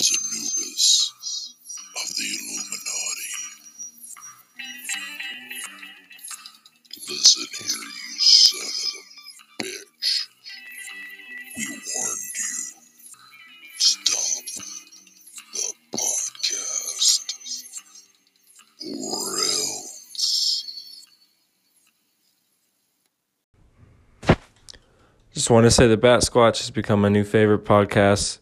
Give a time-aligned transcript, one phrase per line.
[0.00, 1.54] is Anubis
[2.02, 3.30] of the Illuminati.
[7.08, 10.08] Listen here, you son of a bitch.
[11.58, 12.56] We warned you.
[13.76, 14.44] Stop
[15.52, 15.66] the
[15.98, 17.26] podcast.
[18.96, 20.64] Or else.
[25.34, 28.38] Just want to say the Bat Squatch has become my new favorite podcast.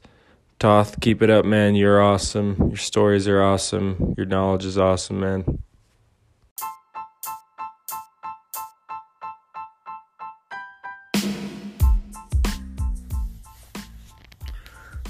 [0.59, 1.77] Toth, keep it up, man.
[1.77, 2.57] You're awesome.
[2.59, 4.15] Your stories are awesome.
[4.17, 5.61] Your knowledge is awesome, man.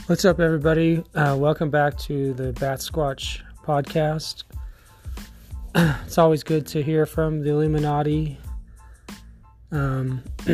[0.05, 1.03] What's up, everybody?
[1.15, 4.45] Uh, welcome back to the Bat Squatch podcast.
[5.75, 8.39] it's always good to hear from the Illuminati.
[9.73, 10.23] Um,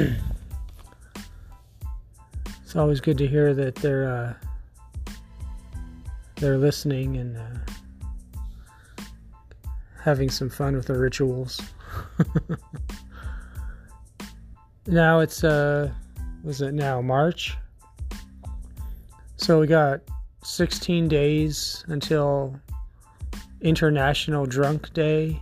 [2.62, 4.34] it's always good to hear that they're uh,
[6.36, 9.04] they're listening and uh,
[10.02, 11.60] having some fun with the rituals.
[14.86, 15.90] now it's uh,
[16.42, 17.56] was it now March?
[19.36, 20.00] So we got
[20.42, 22.58] 16 days until
[23.60, 25.40] International Drunk Day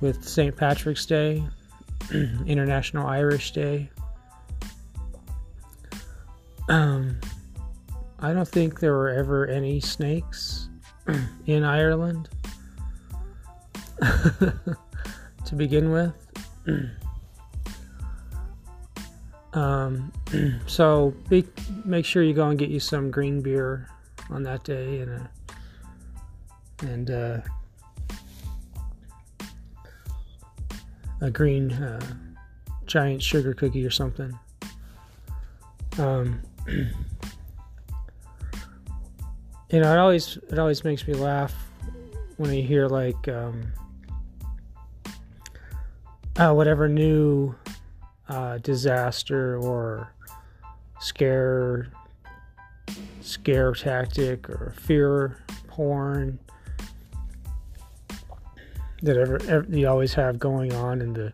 [0.00, 0.56] with St.
[0.56, 1.42] Patrick's Day,
[2.46, 3.90] International Irish Day.
[6.68, 7.18] Um,
[8.22, 10.68] I don't think there were ever any snakes
[11.46, 12.28] in Ireland
[14.00, 16.14] to begin with.
[19.52, 20.12] Um,
[20.66, 21.44] so be,
[21.84, 23.88] make sure you go and get you some green beer
[24.28, 25.30] on that day and a,
[26.82, 27.40] and uh,
[31.20, 32.00] a green uh,
[32.86, 34.38] giant sugar cookie or something.
[35.98, 36.40] Um,
[39.70, 41.54] you know, it always it always makes me laugh
[42.36, 43.72] when I hear like um,
[46.36, 47.54] uh, whatever new
[48.28, 50.12] uh, disaster or
[51.00, 51.88] scare
[53.20, 55.38] scare tactic or fear
[55.68, 56.38] porn
[59.02, 61.32] that ever, ever you always have going on in the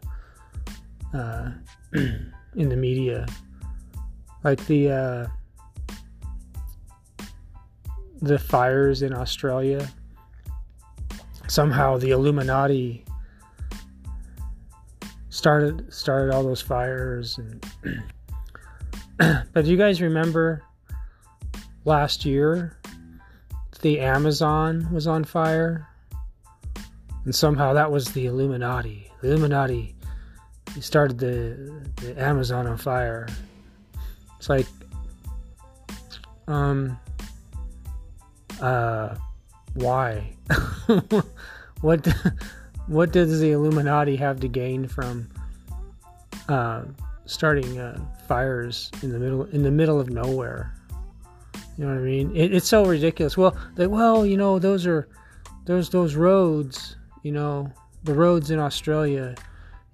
[1.14, 1.50] uh,
[2.54, 3.26] in the media.
[4.44, 5.26] Like the uh,
[8.20, 9.88] the fires in Australia
[11.48, 13.04] somehow the Illuminati
[15.28, 17.64] started started all those fires and
[19.52, 20.62] but do you guys remember
[21.84, 22.76] last year
[23.80, 25.86] the Amazon was on fire?
[27.24, 29.10] And somehow that was the Illuminati.
[29.20, 29.94] The Illuminati
[30.80, 33.28] started the the Amazon on fire.
[34.38, 34.66] It's like
[36.48, 36.98] um
[38.60, 39.14] uh
[39.74, 40.34] why
[41.80, 42.06] what
[42.86, 45.28] what does the Illuminati have to gain from
[46.48, 46.82] uh,
[47.26, 50.74] starting uh, fires in the middle in the middle of nowhere?
[51.76, 52.34] You know what I mean?
[52.34, 53.36] It, it's so ridiculous.
[53.36, 55.08] Well, they, well, you know, those are
[55.64, 56.96] those those roads.
[57.22, 57.70] You know,
[58.04, 59.34] the roads in Australia.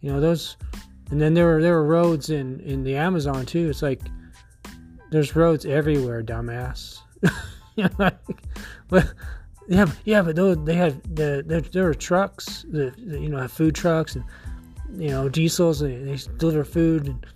[0.01, 0.57] You know those,
[1.11, 3.71] and then there were there were roads in in the Amazon too.
[3.71, 4.03] It's like
[5.11, 6.99] there's roads everywhere, dumbass.
[7.99, 8.19] like,
[8.91, 9.09] well,
[9.69, 13.75] yeah, yeah, but they have the there, there were trucks that you know have food
[13.75, 14.25] trucks and
[14.97, 17.07] you know diesels and they deliver food.
[17.07, 17.27] And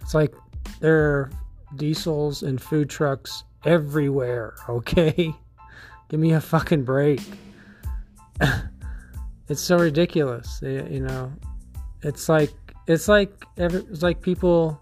[0.00, 0.34] it's like
[0.80, 1.30] there are
[1.76, 4.54] diesels and food trucks everywhere.
[4.68, 5.34] Okay,
[6.08, 7.20] give me a fucking break.
[9.48, 10.58] it's so ridiculous.
[10.62, 11.32] You know,
[12.02, 12.52] it's like
[12.86, 14.80] it's like every, it's like people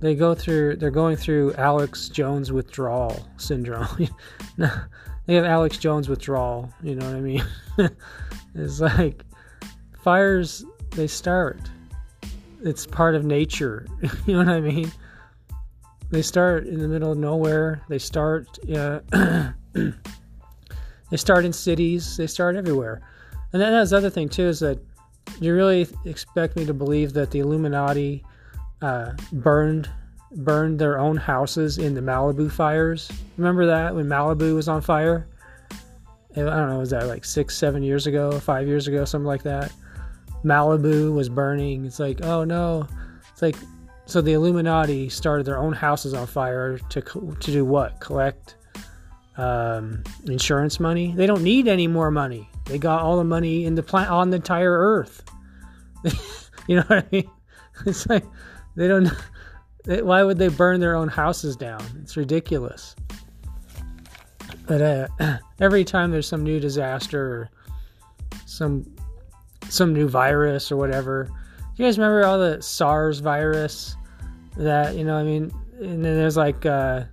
[0.00, 4.08] they go through they're going through Alex Jones withdrawal syndrome.
[4.58, 6.72] they have Alex Jones withdrawal.
[6.82, 7.44] You know what I mean?
[8.54, 9.24] it's like
[10.02, 10.64] fires.
[10.90, 11.60] They start.
[12.62, 13.86] It's part of nature.
[14.26, 14.92] you know what I mean?
[16.10, 17.82] They start in the middle of nowhere.
[17.88, 18.58] They start.
[18.68, 19.00] Uh,
[19.72, 22.16] they start in cities.
[22.16, 23.02] They start everywhere.
[23.52, 24.78] And then that's the other thing too is that
[25.40, 28.24] you really expect me to believe that the Illuminati
[28.82, 29.88] uh, burned
[30.32, 33.10] burned their own houses in the Malibu fires.
[33.36, 35.28] Remember that when Malibu was on fire?
[36.36, 39.42] I don't know, was that like six, seven years ago, five years ago, something like
[39.44, 39.72] that?
[40.44, 41.86] Malibu was burning.
[41.86, 42.86] It's like, oh no.
[43.32, 43.56] It's like,
[44.04, 48.00] so the Illuminati started their own houses on fire to to do what?
[48.00, 48.56] Collect
[49.36, 51.12] um, insurance money.
[51.16, 52.48] They don't need any more money.
[52.66, 55.22] They got all the money in the plant on the entire Earth.
[56.66, 57.30] you know what I mean?
[57.84, 58.24] It's like
[58.76, 59.10] they don't.
[59.86, 61.80] Why would they burn their own houses down?
[62.02, 62.96] It's ridiculous.
[64.66, 67.50] But uh, every time there's some new disaster or
[68.46, 68.84] some
[69.68, 71.28] some new virus or whatever,
[71.76, 73.96] you guys remember all the SARS virus
[74.56, 75.16] that you know?
[75.16, 77.04] I mean, and then there's like uh,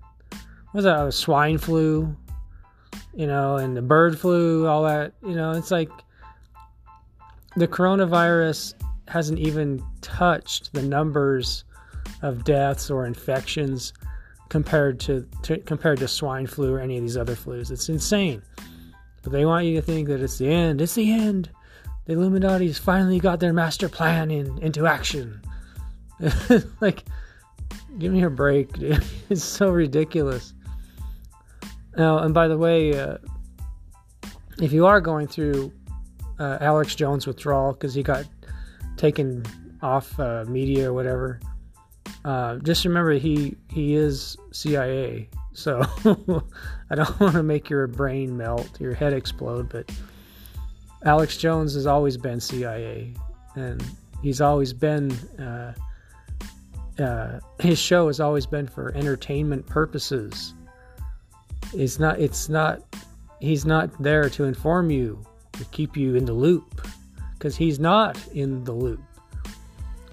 [0.74, 0.98] was that?
[0.98, 2.16] Oh, swine flu,
[3.14, 5.14] you know, and the bird flu, all that.
[5.22, 5.90] You know, it's like
[7.56, 8.74] the coronavirus
[9.08, 9.84] hasn't even
[10.24, 11.66] touched the numbers
[12.22, 13.92] of deaths or infections
[14.48, 17.72] compared to, to, compared to swine flu or any of these other flus.
[17.72, 18.42] It's insane.
[19.22, 20.80] But they want you to think that it's the end.
[20.80, 21.50] It's the end.
[22.06, 25.42] The Illuminati's finally got their master plan in, into action.
[26.80, 27.04] like,
[28.00, 29.04] give me a break, dude.
[29.30, 30.54] It's so ridiculous.
[31.98, 33.18] Now, and by the way, uh,
[34.62, 35.74] if you are going through
[36.40, 38.26] uh, Alex Jones withdrawal because he got
[38.96, 39.44] taken
[39.84, 41.40] off uh, media or whatever,
[42.26, 45.30] uh, just remember he he is CIA.
[45.54, 45.82] So
[46.90, 49.92] I don't want to make your brain melt, your head explode, but
[51.06, 53.14] Alex Jones has always been CIA,
[53.56, 53.84] and
[54.22, 55.12] he's always been.
[55.40, 55.74] Uh,
[57.00, 60.54] uh, his show has always been for entertainment purposes.
[61.74, 62.20] It's not.
[62.20, 62.82] It's not.
[63.40, 66.88] He's not there to inform you, to keep you in the loop,
[67.34, 69.02] because he's not in the loop.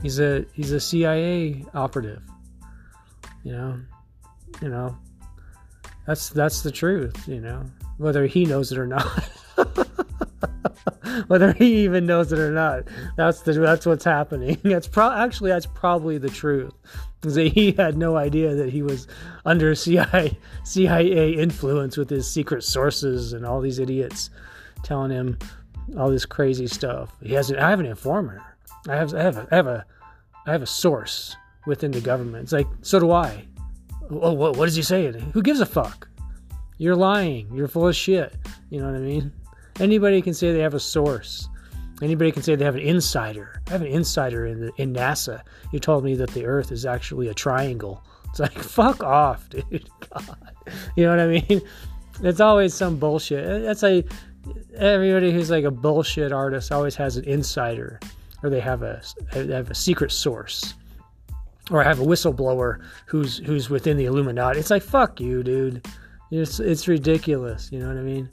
[0.03, 2.23] He's a he's a CIA operative.
[3.45, 3.81] You know,
[4.63, 4.97] you know.
[6.07, 7.29] That's that's the truth.
[7.29, 7.65] You know,
[7.99, 9.07] whether he knows it or not.
[11.27, 12.85] whether he even knows it or not.
[13.17, 14.59] That's the that's what's happening.
[14.65, 16.75] That's pro- actually that's probably the truth.
[17.21, 19.07] That he had no idea that he was
[19.45, 24.31] under CIA CIA influence with his secret sources and all these idiots
[24.83, 25.39] telling him
[25.99, 27.15] all this crazy stuff.
[27.23, 28.43] He has I have an informer.
[28.89, 29.85] I have I have a, I have a
[30.47, 31.37] I have a source
[31.67, 32.45] within the government.
[32.45, 33.47] It's like so do I.
[34.11, 35.15] Oh, what, what is he saying?
[35.33, 36.09] Who gives a fuck?
[36.79, 37.55] You're lying.
[37.55, 38.35] You're full of shit.
[38.71, 39.33] You know what I mean?
[39.79, 41.49] Anybody can say they have a source.
[42.03, 43.63] Anybody can say they have an insider.
[43.69, 45.43] I have an insider in the, in NASA.
[45.73, 48.03] You told me that the Earth is actually a triangle.
[48.31, 49.89] It's like fuck off, dude.
[50.11, 50.55] God.
[50.97, 51.61] You know what I mean?
[52.23, 53.63] It's always some bullshit.
[53.63, 54.11] That's like
[54.77, 58.01] everybody who's like a bullshit artist always has an insider,
[58.43, 59.03] or they have a
[59.33, 60.75] they have a secret source,
[61.71, 64.59] or I have a whistleblower who's who's within the Illuminati.
[64.59, 65.87] It's like fuck you, dude.
[66.31, 67.71] It's it's ridiculous.
[67.73, 68.31] You know what I mean?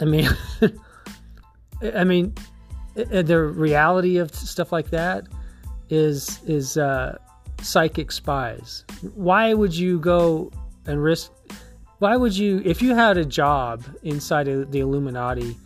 [0.00, 0.28] I mean,
[1.94, 2.34] I mean,
[2.94, 5.24] the reality of stuff like that
[5.90, 7.18] is is uh,
[7.62, 8.84] psychic spies.
[9.14, 10.50] Why would you go
[10.86, 11.32] and risk?
[11.98, 15.56] Why would you, if you had a job inside of the Illuminati,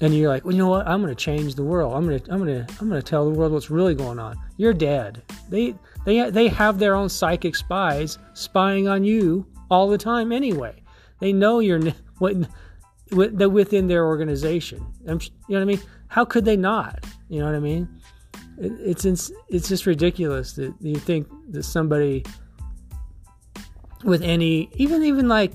[0.00, 0.86] and you're like, well, you know what?
[0.86, 1.94] I'm going to change the world.
[1.94, 4.18] I'm going to, I'm going to, I'm going to tell the world what's really going
[4.18, 4.36] on.
[4.56, 5.22] You're dead.
[5.48, 10.82] They, they, they have their own psychic spies spying on you all the time anyway.
[11.20, 11.80] They know you're
[12.18, 12.36] what
[13.10, 14.84] within their organization.
[15.06, 15.80] you know what I mean?
[16.08, 17.04] How could they not?
[17.28, 17.88] You know what I mean?
[18.58, 22.24] It's it's just ridiculous that you think that somebody
[24.04, 25.52] with any even even like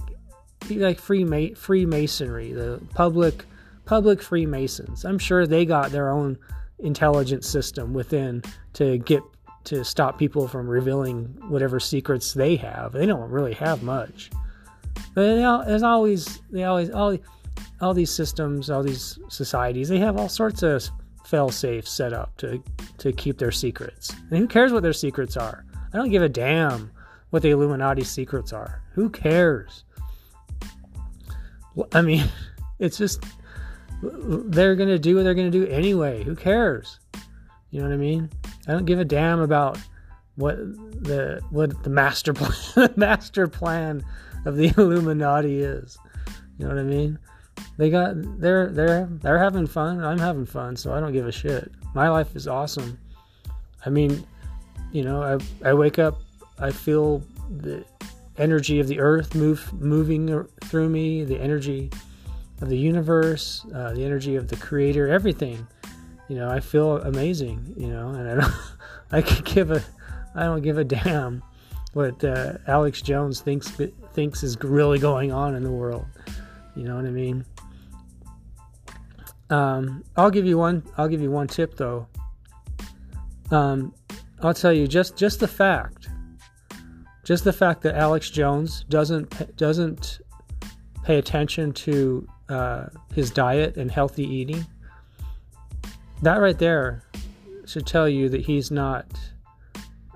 [0.70, 3.46] like free Freemasonry, the public
[3.92, 5.04] public Freemasons.
[5.04, 6.38] I'm sure they got their own
[6.80, 8.42] intelligence system within
[8.72, 9.22] to get
[9.66, 12.94] to stop people from revealing whatever secrets they have.
[12.94, 14.32] They don't really have much.
[15.14, 17.18] But there's always they always all
[17.82, 20.90] all these systems, all these societies, they have all sorts of
[21.26, 22.64] fail safes set up to
[23.00, 24.16] to keep their secrets.
[24.30, 25.66] And who cares what their secrets are?
[25.94, 26.92] I don't give a damn
[27.32, 28.82] what the Illuminati secrets are.
[28.94, 29.84] Who cares?
[31.92, 32.30] I mean,
[32.80, 33.26] it's just
[34.02, 36.24] they're going to do what they're going to do anyway.
[36.24, 37.00] Who cares?
[37.70, 38.30] You know what I mean?
[38.68, 39.78] I don't give a damn about
[40.36, 44.04] what the what the master plan master plan
[44.46, 45.98] of the Illuminati is.
[46.58, 47.20] You know what I mean?
[47.78, 50.04] They got they're they're they're having fun.
[50.04, 51.72] I'm having fun, so I don't give a shit.
[51.94, 52.98] My life is awesome.
[53.86, 54.26] I mean,
[54.92, 56.22] you know, I I wake up,
[56.60, 57.86] I feel the
[58.38, 61.92] energy of the earth move moving through me, the energy
[62.62, 65.68] of the universe, uh, the energy of the creator, everything.
[66.30, 67.74] You know, I feel amazing.
[67.76, 68.54] You know, and I don't,
[69.12, 69.84] I could give a,
[70.36, 71.44] I don't give a damn
[71.94, 73.70] what uh, Alex Jones thinks
[74.14, 76.06] thinks is really going on in the world.
[76.76, 77.46] You know what I mean?
[79.50, 80.84] Um, I'll give you one.
[80.98, 82.08] I'll give you one tip though.
[83.52, 83.94] Um,
[84.42, 86.10] I'll tell you just just the fact,
[87.24, 90.22] just the fact that Alex Jones doesn't doesn't
[91.04, 94.66] pay attention to uh, his diet and healthy eating.
[96.22, 97.04] That right there
[97.66, 99.06] should tell you that he's not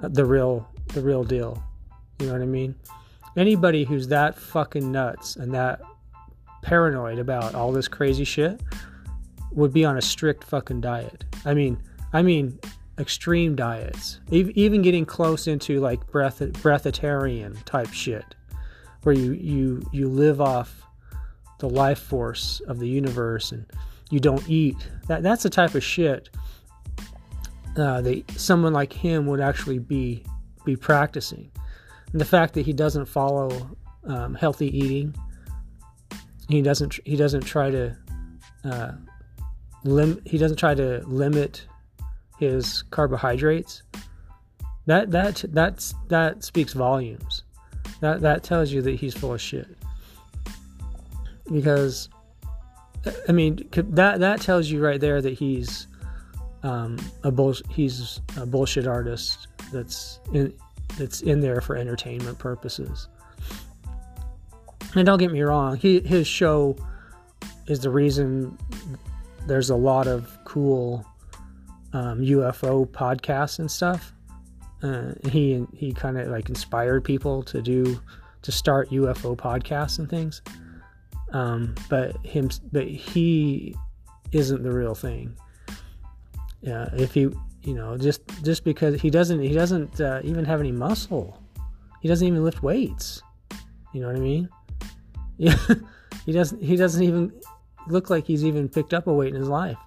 [0.01, 1.63] the real the real deal.
[2.19, 2.75] You know what I mean?
[3.37, 5.81] anybody who's that fucking nuts and that
[6.61, 8.61] paranoid about all this crazy shit
[9.51, 11.23] would be on a strict fucking diet.
[11.45, 11.81] I mean,
[12.13, 12.59] I mean
[12.97, 14.19] extreme diets.
[14.31, 18.35] Even getting close into like breath breatharian type shit
[19.03, 20.81] where you you you live off
[21.59, 23.65] the life force of the universe and
[24.09, 24.77] you don't eat.
[25.07, 26.29] That that's the type of shit
[27.77, 30.23] uh, that someone like him would actually be
[30.63, 31.51] be practicing.
[32.11, 35.15] And the fact that he doesn't follow um, healthy eating,
[36.47, 37.97] he doesn't he doesn't try to
[38.63, 38.91] uh,
[39.83, 41.65] lim- he doesn't try to limit
[42.39, 43.83] his carbohydrates.
[44.85, 47.43] That that that's that speaks volumes.
[48.01, 49.67] That that tells you that he's full of shit.
[51.51, 52.09] Because
[53.29, 55.87] I mean that that tells you right there that he's
[56.63, 60.53] um, a bull, he's a bullshit artist that's in
[60.97, 63.07] that's in there for entertainment purposes.
[64.95, 66.75] And don't get me wrong, he, his show
[67.67, 68.57] is the reason
[69.45, 71.05] there's a lot of cool
[71.93, 74.13] um, UFO podcasts and stuff.
[74.81, 77.99] Uh, he he kind of like inspired people to do
[78.41, 80.41] to start UFO podcasts and things.
[81.35, 83.75] Um, but him, but he
[84.31, 85.35] isn't the real thing.
[86.63, 87.27] If he,
[87.63, 91.43] you know, just just because he doesn't he doesn't uh, even have any muscle,
[92.01, 93.21] he doesn't even lift weights.
[93.93, 94.49] You know what I mean?
[95.37, 95.57] Yeah,
[96.25, 97.33] he doesn't he doesn't even
[97.89, 99.77] look like he's even picked up a weight in his life.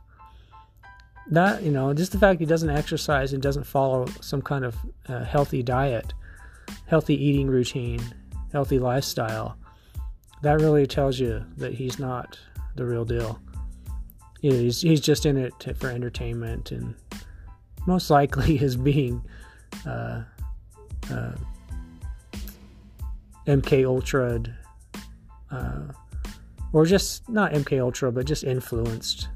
[1.31, 4.77] That you know, just the fact he doesn't exercise and doesn't follow some kind of
[5.09, 6.13] uh, healthy diet,
[6.85, 8.03] healthy eating routine,
[8.53, 9.58] healthy lifestyle,
[10.43, 12.39] that really tells you that he's not
[12.77, 13.41] the real deal.
[14.41, 16.95] You know, he's he's just in it to, for entertainment and
[17.87, 19.23] most likely is being
[19.87, 20.23] uh,
[21.11, 21.33] uh,
[23.47, 24.43] MK Ultra
[25.51, 25.83] uh,
[26.73, 29.29] or just not MK Ultra, but just influenced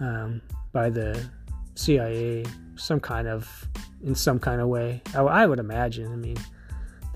[0.00, 1.28] um, by the
[1.74, 2.44] CIA,
[2.76, 3.68] some kind of
[4.04, 5.02] in some kind of way.
[5.14, 6.12] I, I would imagine.
[6.12, 6.36] I mean,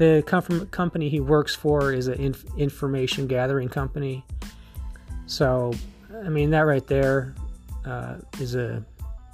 [0.00, 4.24] the com- company he works for is an inf- information gathering company,
[5.26, 5.74] so
[6.24, 7.34] I mean that right there
[7.84, 8.82] uh, is a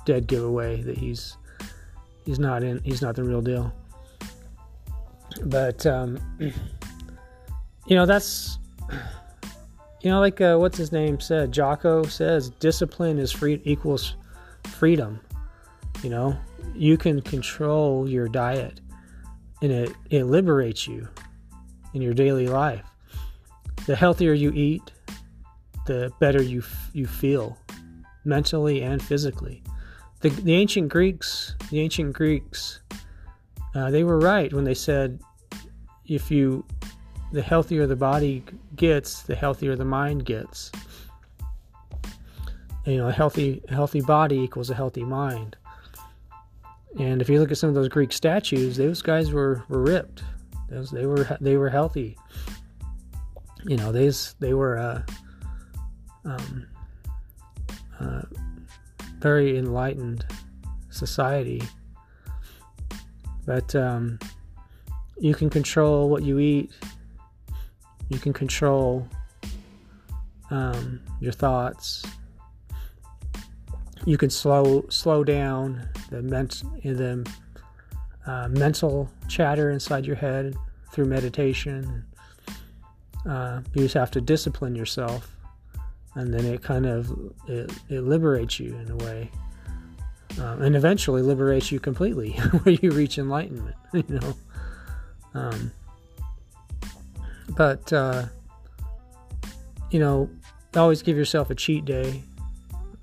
[0.06, 1.36] dead giveaway that he's
[2.24, 3.72] he's not in he's not the real deal.
[5.44, 6.52] But um, you
[7.94, 8.58] know that's
[10.00, 14.16] you know, like uh, what's his name said, Jocko says, discipline is free equals
[14.64, 15.20] freedom.
[16.02, 16.36] You know,
[16.74, 18.80] you can control your diet,
[19.62, 21.08] and it it liberates you
[21.94, 22.84] in your daily life.
[23.86, 24.92] The healthier you eat,
[25.86, 27.56] the better you you feel,
[28.24, 29.62] mentally and physically.
[30.20, 32.80] The the ancient Greeks, the ancient Greeks,
[33.74, 35.20] uh, they were right when they said,
[36.06, 36.64] if you
[37.32, 38.44] the healthier the body
[38.76, 40.70] gets, the healthier the mind gets.
[42.86, 45.56] you know, a healthy healthy body equals a healthy mind.
[46.98, 50.22] And if you look at some of those Greek statues, those guys were, were ripped.
[50.68, 52.16] Those, they were they were healthy.
[53.66, 54.10] You know, they
[54.40, 55.02] they were uh,
[56.24, 56.66] um,
[58.00, 58.22] uh,
[59.18, 60.24] very enlightened
[60.90, 61.62] society.
[63.44, 64.18] But um,
[65.18, 66.72] you can control what you eat
[68.08, 69.08] you can control
[70.50, 72.04] um, your thoughts.
[74.06, 77.28] You can slow slow down the ment- the
[78.24, 80.54] uh, mental chatter inside your head
[80.92, 82.04] through meditation.
[83.28, 85.36] Uh, you just have to discipline yourself,
[86.14, 87.10] and then it kind of
[87.48, 89.28] it, it liberates you in a way,
[90.40, 92.30] um, and eventually liberates you completely,
[92.62, 93.74] where you reach enlightenment.
[93.92, 94.36] You know.
[95.34, 95.72] Um,
[97.56, 98.26] but uh,
[99.90, 100.30] you know,
[100.76, 102.22] always give yourself a cheat day,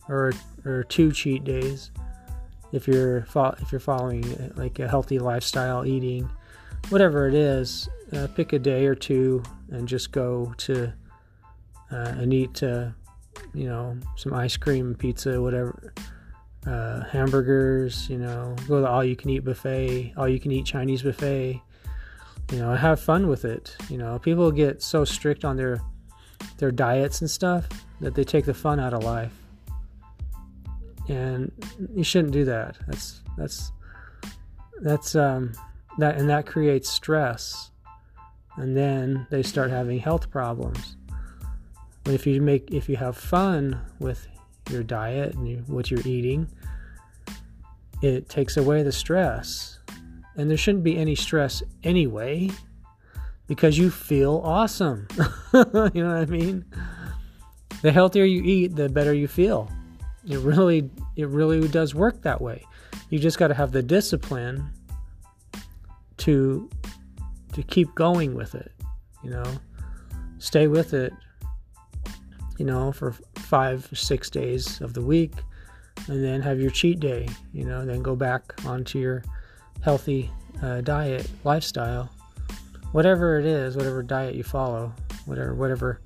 [0.07, 0.31] or
[0.65, 1.91] or two cheat days,
[2.71, 6.29] if you're fo- if you're following uh, like a healthy lifestyle, eating,
[6.89, 7.89] whatever it is.
[8.11, 9.41] Uh, pick a day or two
[9.71, 10.93] and just go to
[11.91, 12.89] uh, and eat, uh,
[13.55, 15.91] you know, some ice cream, pizza, whatever,
[16.67, 18.07] uh, hamburgers.
[18.07, 21.59] You know, go to the all-you-can-eat buffet, all-you-can-eat Chinese buffet
[22.51, 25.81] you know have fun with it you know people get so strict on their
[26.57, 27.67] their diets and stuff
[28.01, 29.33] that they take the fun out of life
[31.09, 31.51] and
[31.93, 33.71] you shouldn't do that that's that's
[34.81, 35.51] that's um
[35.97, 37.71] that and that creates stress
[38.57, 40.95] and then they start having health problems
[42.03, 44.27] but if you make if you have fun with
[44.69, 46.47] your diet and you, what you're eating
[48.01, 49.79] it takes away the stress
[50.35, 52.49] and there shouldn't be any stress anyway.
[53.47, 55.07] because you feel awesome.
[55.53, 56.65] you know what I mean?
[57.81, 59.69] The healthier you eat, the better you feel.
[60.27, 62.63] It really it really does work that way.
[63.09, 64.69] You just got to have the discipline
[66.17, 66.69] to
[67.53, 68.71] to keep going with it,
[69.23, 69.45] you know.
[70.39, 71.13] Stay with it,
[72.57, 75.33] you know, for 5 6 days of the week
[76.07, 79.23] and then have your cheat day, you know, then go back onto your
[79.81, 80.29] healthy
[80.61, 82.09] uh, diet lifestyle
[82.93, 84.93] whatever it is whatever diet you follow
[85.25, 85.99] whatever whatever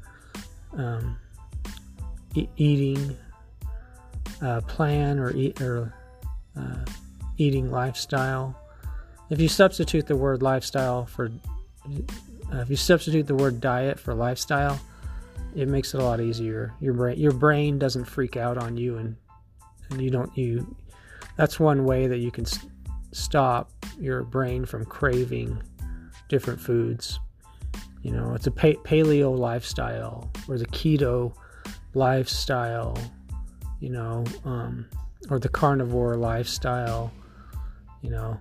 [0.78, 1.18] um,
[2.34, 3.16] e- eating
[4.42, 5.94] uh, plan or eat or
[6.58, 6.86] uh,
[7.38, 8.56] eating lifestyle.
[9.30, 11.32] If you substitute the word lifestyle for
[11.86, 14.80] uh, if you substitute the word diet for lifestyle
[15.56, 16.74] it makes it a lot easier.
[16.80, 19.16] Your brain your brain doesn't freak out on you and
[19.90, 20.76] and you don't you
[21.36, 22.72] that's one way that you can st-
[23.12, 25.62] stop your brain from craving
[26.30, 27.20] different foods.
[28.04, 31.34] You know, it's a paleo lifestyle or the keto
[31.94, 32.98] lifestyle,
[33.80, 34.88] you know, um,
[35.30, 37.12] or the carnivore lifestyle,
[38.02, 38.40] you know.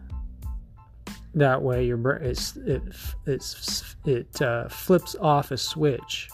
[1.34, 2.82] That way, your brain it's, it
[3.26, 6.30] it's it uh, flips off a switch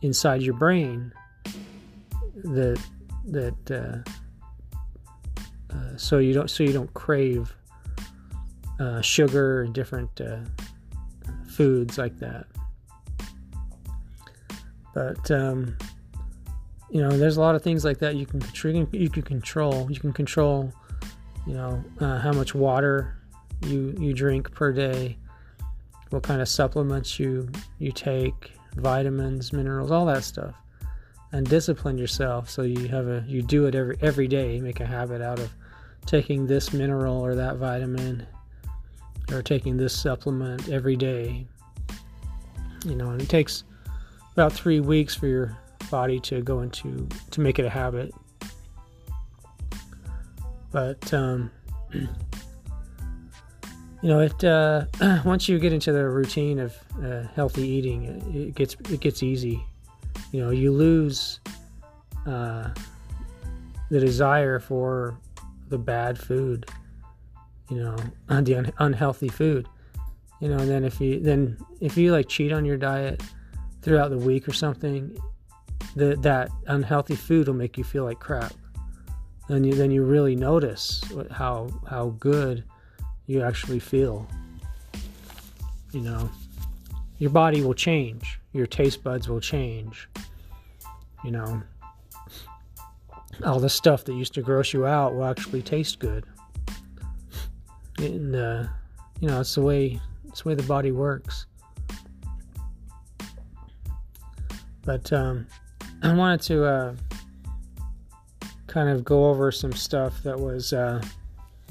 [0.00, 1.12] inside your brain
[2.36, 2.80] that
[3.26, 4.10] that uh,
[5.74, 7.54] uh, so you don't so you don't crave
[8.80, 10.38] uh, sugar and different uh,
[11.48, 12.46] foods like that.
[14.94, 15.76] But um,
[16.92, 18.42] you know, there's a lot of things like that you can
[18.92, 19.90] you can control.
[19.90, 20.70] You can control,
[21.46, 23.16] you know, uh, how much water
[23.62, 25.16] you you drink per day,
[26.10, 30.54] what kind of supplements you you take, vitamins, minerals, all that stuff,
[31.32, 34.60] and discipline yourself so you have a you do it every every day.
[34.60, 35.50] Make a habit out of
[36.04, 38.26] taking this mineral or that vitamin
[39.30, 41.46] or taking this supplement every day.
[42.84, 43.64] You know, and it takes
[44.34, 45.56] about three weeks for your
[45.92, 48.12] body to go into to make it a habit.
[50.72, 51.52] But um,
[51.92, 52.08] you
[54.02, 54.86] know, it uh,
[55.24, 59.22] once you get into the routine of uh, healthy eating, it, it, gets it gets
[59.22, 59.62] easy.
[60.32, 61.38] You know, you lose
[62.26, 62.70] uh,
[63.90, 65.16] the desire for
[65.68, 66.66] the bad food
[67.72, 67.96] you know,
[68.42, 69.66] the un- unhealthy food.
[70.40, 73.22] You know, and then if you then if you like cheat on your diet
[73.80, 75.16] throughout the week or something,
[75.96, 78.52] that unhealthy food will make you feel like crap.
[79.48, 82.64] And you, then you really notice how how good
[83.26, 84.26] you actually feel.
[85.92, 86.30] You know,
[87.18, 90.08] your body will change, your taste buds will change.
[91.24, 91.62] You know,
[93.44, 96.24] all the stuff that used to gross you out will actually taste good
[98.02, 98.64] and uh,
[99.20, 101.46] you know it's the way it's the way the body works.
[104.84, 105.46] But um,
[106.02, 106.94] I wanted to uh,
[108.66, 110.72] kind of go over some stuff that was.
[110.72, 111.00] Uh,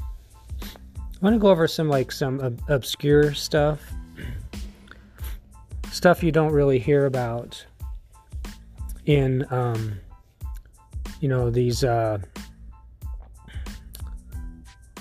[0.02, 3.80] I want to go over some like some ob- obscure stuff,
[5.92, 7.64] stuff you don't really hear about
[9.06, 10.00] in, um,
[11.20, 12.20] you know, these uh,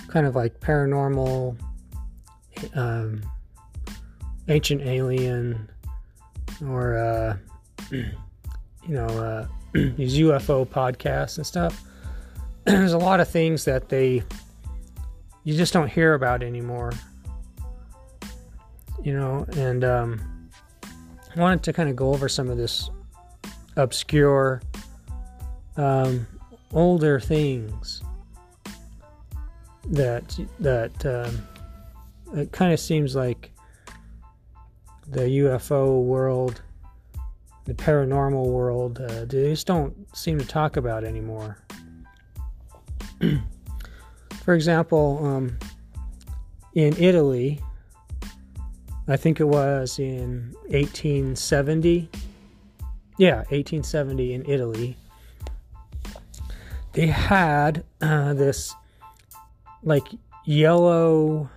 [0.08, 1.56] kind of like paranormal,
[2.74, 3.22] um,
[4.48, 5.70] ancient alien,
[6.66, 7.36] or uh,
[8.90, 11.80] you know uh, these UFO podcasts and stuff.
[12.64, 14.24] There's a lot of things that they
[15.44, 16.92] you just don't hear about anymore.
[19.02, 20.50] You know, and um,
[20.84, 22.90] I wanted to kind of go over some of this
[23.76, 24.60] obscure,
[25.76, 26.26] um,
[26.72, 28.02] older things
[29.86, 31.46] that that um,
[32.36, 33.52] it kind of seems like
[35.06, 36.60] the UFO world,
[37.70, 41.56] the paranormal world, uh, they just don't seem to talk about anymore.
[44.42, 45.56] For example, um,
[46.74, 47.60] in Italy,
[49.06, 52.10] I think it was in 1870.
[53.18, 54.96] Yeah, 1870 in Italy.
[56.92, 58.74] They had uh, this
[59.84, 60.08] like
[60.44, 61.48] yellow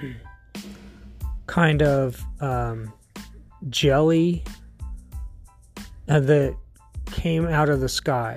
[1.46, 2.90] kind of um,
[3.68, 4.42] jelly
[6.08, 6.56] that
[7.06, 8.36] came out of the sky.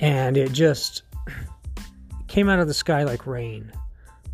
[0.00, 1.02] And it just
[2.28, 3.72] came out of the sky like rain.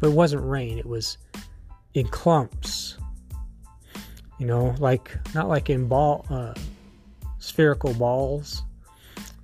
[0.00, 1.18] But it wasn't rain, it was
[1.94, 2.98] in clumps.
[4.38, 6.54] You know, like not like in ball uh,
[7.38, 8.64] spherical balls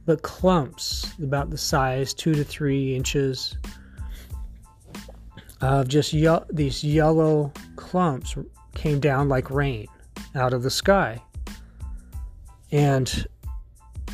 [0.08, 3.58] but clumps about the size two to three inches
[5.60, 8.34] of just ye- these yellow clumps
[8.74, 9.86] came down like rain
[10.34, 11.22] out of the sky.
[12.70, 13.26] And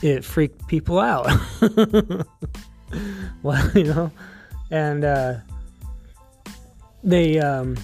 [0.03, 1.27] it freaked people out.
[3.43, 4.11] well, you know,
[4.71, 5.35] and uh,
[7.03, 7.77] they, um,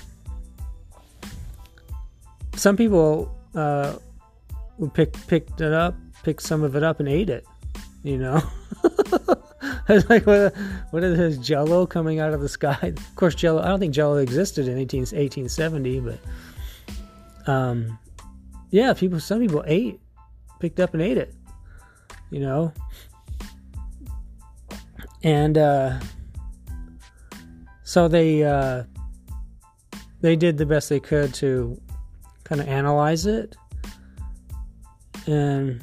[2.54, 3.96] some people uh,
[4.94, 7.46] pick, picked it up, picked some of it up and ate it,
[8.02, 8.42] you know.
[9.88, 10.54] it's like what,
[10.90, 13.92] what is this jello coming out of the sky of course jello i don't think
[13.92, 16.18] jello existed in 18, 1870 but
[17.46, 17.98] um
[18.70, 20.00] yeah people some people ate
[20.60, 21.34] picked up and ate it
[22.30, 22.72] you know
[25.22, 25.98] and uh
[27.82, 28.84] so they uh
[30.20, 31.80] they did the best they could to
[32.44, 33.56] kind of analyze it
[35.26, 35.82] and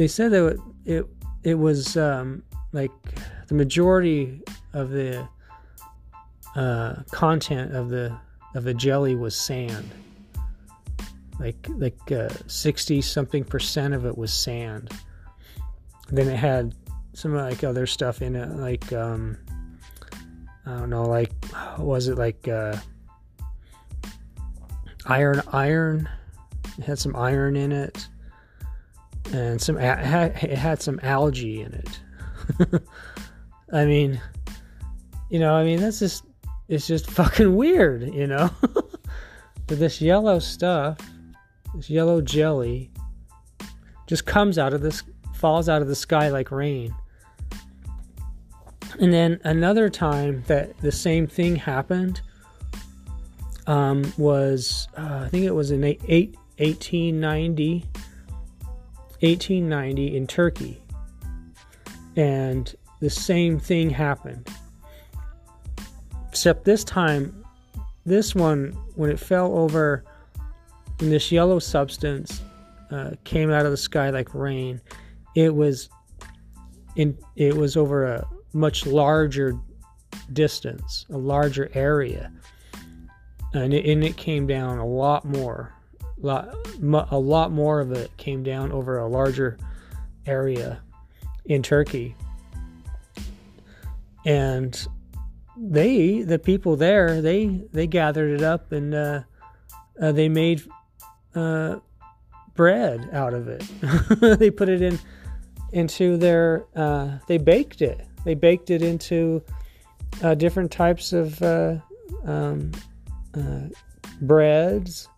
[0.00, 1.06] they said that it
[1.42, 2.42] it was um,
[2.72, 2.90] like
[3.48, 4.40] the majority
[4.72, 5.28] of the
[6.56, 8.16] uh, content of the
[8.54, 9.90] of the jelly was sand.
[11.40, 11.98] Like like
[12.46, 14.90] sixty uh, something percent of it was sand.
[16.10, 16.74] then it had
[17.14, 19.38] some like other stuff in it, like um,
[20.66, 21.32] I don't know, like
[21.78, 22.76] was it like uh,
[25.06, 25.42] iron?
[25.52, 26.08] Iron.
[26.78, 28.08] It had some iron in it
[29.32, 32.82] and some it had some algae in it.
[33.72, 34.20] I mean,
[35.30, 36.24] you know, I mean that's just
[36.68, 38.50] it's just fucking weird, you know.
[38.60, 40.98] but this yellow stuff,
[41.74, 42.90] this yellow jelly,
[44.06, 45.02] just comes out of this,
[45.34, 46.94] falls out of the sky like rain.
[48.98, 52.20] And then another time that the same thing happened
[53.66, 57.86] um, was, uh, I think it was in eight, 1890
[59.20, 60.82] 1890 in Turkey.
[62.16, 64.48] And the same thing happened.
[66.28, 67.44] Except this time,
[68.06, 70.04] this one, when it fell over,
[71.08, 72.42] this yellow substance
[72.90, 74.80] uh, came out of the sky like rain,
[75.34, 75.88] it was
[76.96, 79.54] in it was over a much larger
[80.32, 82.32] distance, a larger area,
[83.54, 85.72] and it, and it came down a lot more
[86.22, 86.54] lot,
[87.10, 89.58] a lot more of it came down over a larger
[90.26, 90.80] area
[91.46, 92.14] in Turkey.
[94.26, 94.86] And
[95.56, 99.22] they, the people there, they they gathered it up and uh,
[100.00, 100.62] uh, they made
[101.34, 101.76] uh,
[102.54, 103.62] bread out of it.
[104.38, 104.98] they put it in
[105.72, 106.66] into their.
[106.74, 108.06] Uh, they baked it.
[108.24, 109.42] They baked it into
[110.22, 111.76] uh, different types of uh,
[112.24, 112.72] um,
[114.20, 115.08] breads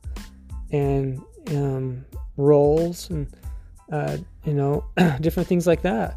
[0.70, 1.20] and
[1.50, 2.04] um,
[2.36, 3.26] rolls and
[3.90, 4.84] uh, you know
[5.20, 6.16] different things like that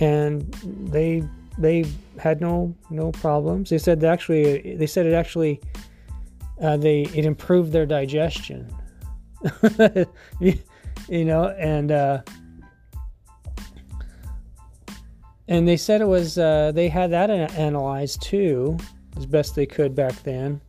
[0.00, 0.52] and
[0.90, 1.22] they
[1.58, 1.84] they
[2.18, 5.60] had no no problems they said actually they said it actually
[6.60, 8.72] uh, they it improved their digestion
[10.40, 12.20] you know and uh,
[15.48, 18.76] and they said it was uh, they had that analyzed too
[19.16, 20.60] as best they could back then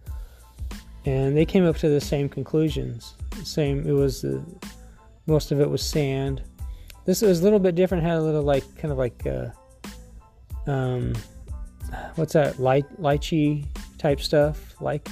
[1.08, 3.14] and they came up to the same conclusions.
[3.32, 4.44] The same, it was the
[5.26, 6.42] most of it was sand.
[7.06, 8.04] This was a little bit different.
[8.04, 9.48] Had a little like kind of like uh,
[10.70, 11.14] um,
[12.16, 13.66] what's that light lychee
[13.98, 15.08] type stuff, like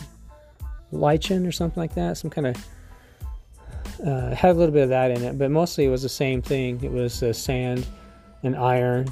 [0.91, 2.17] lichen or something like that.
[2.17, 2.67] Some kind of
[4.06, 6.41] uh, had a little bit of that in it, but mostly it was the same
[6.41, 6.84] thing.
[6.84, 7.86] It was uh, sand
[8.43, 9.08] and iron,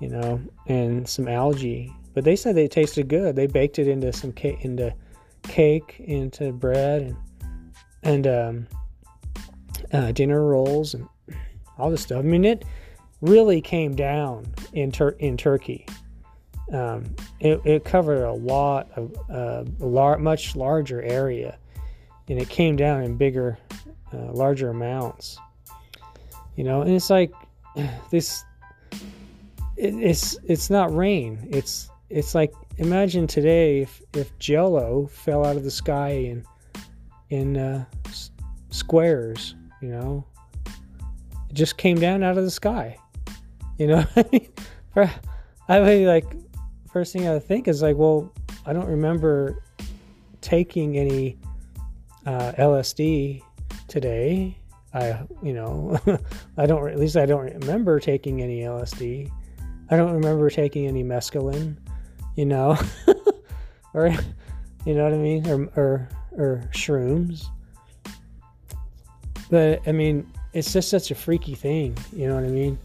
[0.00, 1.92] you know, and some algae.
[2.14, 3.36] But they said they tasted good.
[3.36, 4.94] They baked it into some cake into
[5.42, 7.16] cake into bread and
[8.02, 8.66] and um,
[9.92, 11.08] uh, dinner rolls and
[11.78, 12.18] all this stuff.
[12.18, 12.64] I mean, it
[13.20, 15.86] really came down in Tur- in Turkey.
[16.72, 21.58] Um, it, it, covered a lot of uh, a lar- much larger area,
[22.28, 23.58] and it came down in bigger,
[24.12, 25.36] uh, larger amounts.
[26.54, 27.32] You know, and it's like
[28.10, 28.44] this.
[29.76, 31.48] It, it's it's not rain.
[31.50, 36.44] It's it's like imagine today if, if jello fell out of the sky in
[37.30, 38.32] in uh, s-
[38.70, 40.24] squares you know
[40.66, 42.96] it just came down out of the sky
[43.78, 44.04] you know
[45.68, 46.26] i mean like
[46.92, 48.32] first thing i think is like well
[48.66, 49.62] i don't remember
[50.40, 51.36] taking any
[52.26, 53.42] uh, lsd
[53.88, 54.56] today
[54.94, 55.98] i you know
[56.56, 59.30] i don't at least i don't remember taking any lsd
[59.90, 61.76] i don't remember taking any mescaline
[62.36, 62.78] you know,
[63.94, 64.08] or
[64.86, 67.46] you know what I mean, or or or shrooms.
[69.50, 71.96] But I mean, it's just such a freaky thing.
[72.14, 72.78] You know what I mean?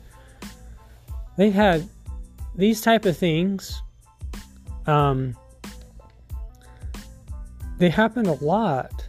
[1.38, 1.88] They've had
[2.56, 3.82] these type of things.
[4.88, 5.36] Um,
[7.78, 9.06] they happened a lot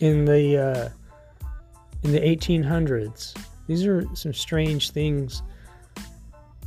[0.00, 0.88] in the uh,
[2.02, 3.34] in the 1800s.
[3.66, 5.42] These are some strange things,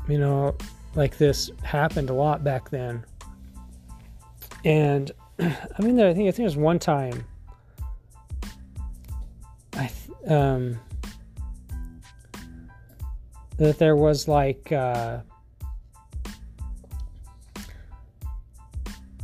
[0.07, 0.55] you know,
[0.95, 3.05] like this happened a lot back then.
[4.65, 7.25] And I mean, I think I think there's one time.
[9.73, 10.79] I th- um
[13.57, 15.19] that there was like uh,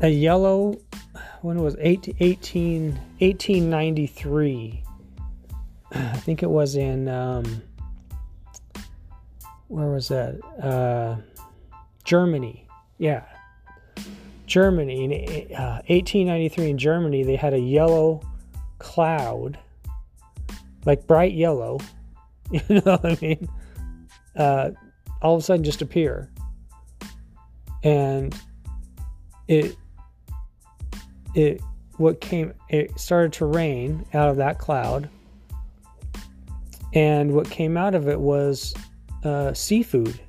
[0.03, 0.77] a yellow
[1.41, 4.83] when it was 18, 18 1893
[5.93, 7.61] i think it was in um,
[9.69, 10.35] where was that?
[10.61, 11.15] Uh,
[12.03, 12.67] germany.
[12.99, 13.23] Yeah.
[14.45, 15.05] Germany.
[15.05, 18.21] In uh, 1893 in germany they had a yellow
[18.79, 19.57] cloud
[20.85, 21.79] like bright yellow
[22.51, 23.47] you know what i mean?
[24.35, 24.71] Uh,
[25.21, 26.29] all of a sudden just appear.
[27.83, 28.35] And
[29.47, 29.77] it
[31.35, 31.61] it
[31.97, 35.09] what came it started to rain out of that cloud.
[36.93, 38.73] And what came out of it was
[39.23, 40.19] uh, seafood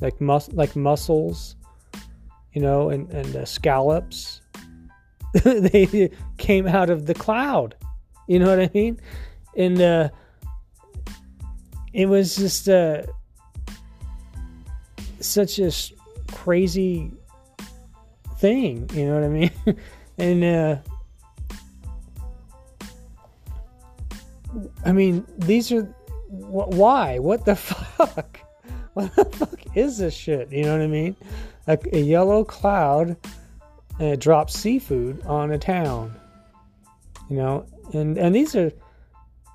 [0.00, 1.56] like mus- like mussels
[2.52, 4.40] you know and and uh, scallops.
[5.44, 7.76] They came out of the cloud.
[8.26, 9.00] You know what i mean?
[9.56, 10.08] And uh,
[11.92, 13.02] it was just uh,
[15.20, 15.70] such a
[16.32, 17.12] crazy
[18.38, 18.90] thing.
[18.92, 19.52] You know what i mean
[20.20, 20.76] and uh,
[24.84, 25.82] I mean, these are
[26.28, 27.18] wh- why?
[27.18, 28.40] What the fuck?
[28.94, 30.52] What the fuck is this shit?
[30.52, 31.16] You know what I mean?
[31.66, 33.16] Like a yellow cloud
[33.98, 36.14] uh, drops seafood on a town.
[37.28, 38.72] You know, and and these are,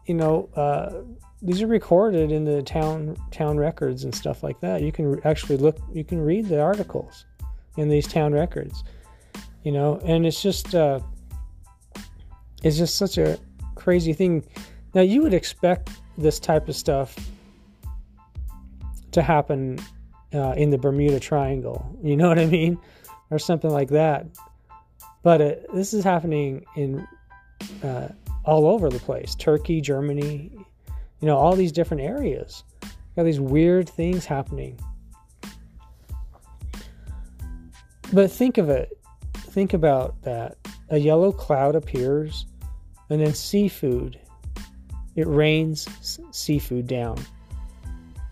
[0.05, 1.01] you know, uh,
[1.41, 4.81] these are recorded in the town town records and stuff like that.
[4.81, 7.25] You can actually look, you can read the articles
[7.77, 8.83] in these town records
[9.65, 10.99] you know and it's just uh
[12.63, 13.37] it's just such a
[13.75, 14.43] crazy thing.
[14.95, 17.15] Now you would expect this type of stuff
[19.11, 19.77] to happen
[20.33, 22.77] uh, in the bermuda triangle you know what i mean?
[23.29, 24.27] Or something like that.
[25.23, 27.07] But it, this is happening in
[27.83, 28.09] uh,
[28.43, 29.35] all over the place.
[29.35, 30.51] Turkey germany
[31.21, 32.63] you know all these different areas.
[33.15, 34.79] Got these weird things happening.
[38.13, 38.97] But think of it
[39.55, 40.57] think about that.
[40.89, 42.45] A yellow cloud appears,
[43.09, 44.19] and then seafood.
[45.15, 45.87] It rains
[46.31, 47.17] seafood down.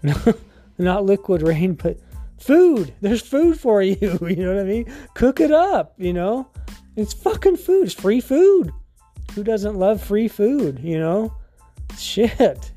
[0.78, 1.98] Not liquid rain, but
[2.38, 2.94] food.
[3.00, 3.96] There's food for you.
[4.22, 4.94] You know what I mean?
[5.14, 6.46] Cook it up, you know?
[6.98, 7.86] It's fucking food.
[7.86, 8.74] It's free food.
[9.34, 11.34] Who doesn't love free food, you know?
[11.98, 12.72] Shit.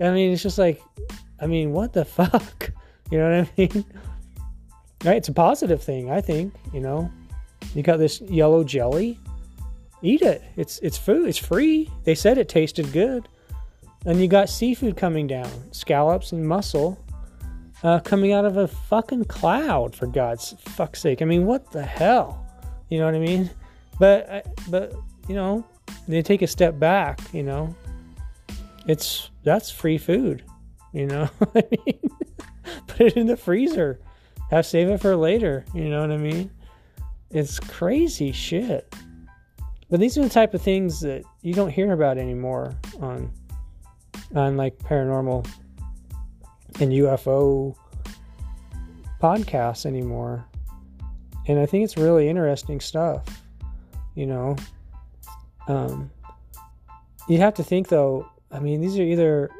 [0.00, 0.80] I mean, it's just like,
[1.40, 2.70] I mean, what the fuck?
[3.10, 3.84] You know what I mean?
[5.04, 5.16] Right?
[5.16, 7.10] It's a positive thing, I think, you know?
[7.74, 9.18] You got this yellow jelly.
[10.02, 10.42] Eat it.
[10.56, 11.28] It's it's food.
[11.28, 11.90] It's free.
[12.04, 13.28] They said it tasted good.
[14.04, 16.98] And you got seafood coming down, scallops and mussel,
[17.84, 19.94] uh, coming out of a fucking cloud.
[19.94, 21.22] For God's fuck's sake!
[21.22, 22.44] I mean, what the hell?
[22.88, 23.50] You know what I mean?
[23.98, 24.92] But but
[25.28, 25.64] you know,
[26.08, 27.20] they take a step back.
[27.32, 27.74] You know,
[28.88, 30.42] it's that's free food.
[30.92, 32.10] You know, I mean,
[32.88, 34.00] put it in the freezer.
[34.50, 35.64] Have save it for later.
[35.72, 36.50] You know what I mean?
[37.32, 38.94] It's crazy shit.
[39.88, 43.30] But these are the type of things that you don't hear about anymore on
[44.34, 45.46] on like paranormal
[46.80, 47.74] and UFO
[49.20, 50.46] podcasts anymore.
[51.46, 53.24] And I think it's really interesting stuff.
[54.14, 54.56] You know,
[55.68, 56.10] um,
[57.28, 58.28] you have to think though.
[58.50, 59.50] I mean, these are either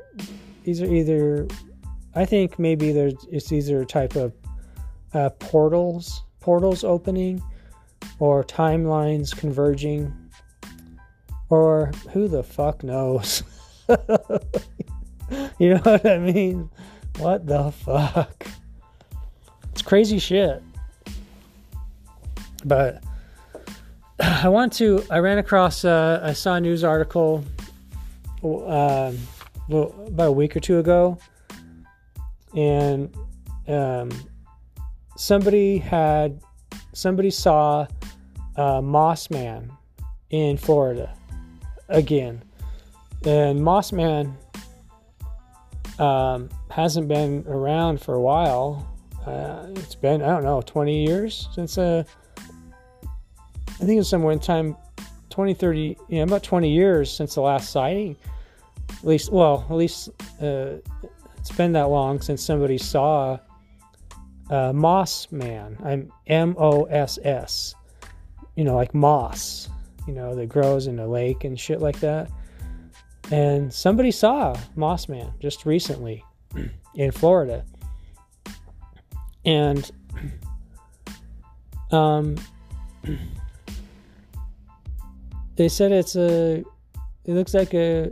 [0.65, 1.47] these are either.
[2.15, 4.35] I think maybe there's it's either a type of
[5.15, 7.43] uh, portals portals opening
[8.19, 10.13] or timelines converging,
[11.49, 13.43] or who the fuck knows?
[15.59, 16.71] you know what I mean?
[17.19, 18.47] What the fuck?
[19.73, 20.63] It's crazy shit.
[22.65, 23.03] But
[24.21, 25.05] I want to.
[25.11, 25.85] I ran across.
[25.85, 27.45] Uh, I saw a news article
[28.45, 29.13] uh,
[29.69, 31.19] about a week or two ago,
[32.55, 33.15] and
[33.69, 34.11] um,
[35.17, 36.41] somebody had
[36.93, 37.87] somebody saw
[38.57, 39.71] uh, Mossman
[40.31, 41.15] in Florida
[41.89, 42.43] again.
[43.25, 44.35] And Mossman
[45.99, 48.89] um, hasn't been around for a while.
[49.27, 52.03] Uh, it's been, I don't know, 20 years since, uh,
[53.05, 54.77] I think it's somewhere in time,
[55.31, 58.17] 20, 30, yeah, about 20 years since the last sighting.
[58.91, 60.09] At least, well, at least
[60.41, 60.79] uh,
[61.39, 63.39] it's been that long since somebody saw
[64.51, 65.77] uh, Moss Man.
[65.85, 67.75] I'm M O S S
[68.57, 69.69] you know, like moss,
[70.07, 72.31] you know, that grows in a lake and shit like that.
[73.31, 76.25] And somebody saw Moss Man just recently
[76.95, 77.65] in Florida.
[79.45, 79.91] And
[81.91, 82.37] um
[85.57, 86.65] they said it's a
[87.25, 88.11] it looks like a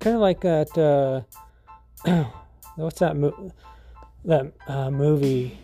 [0.00, 2.24] kind of like that uh
[2.76, 3.52] what's that mo-
[4.24, 5.58] that uh, movie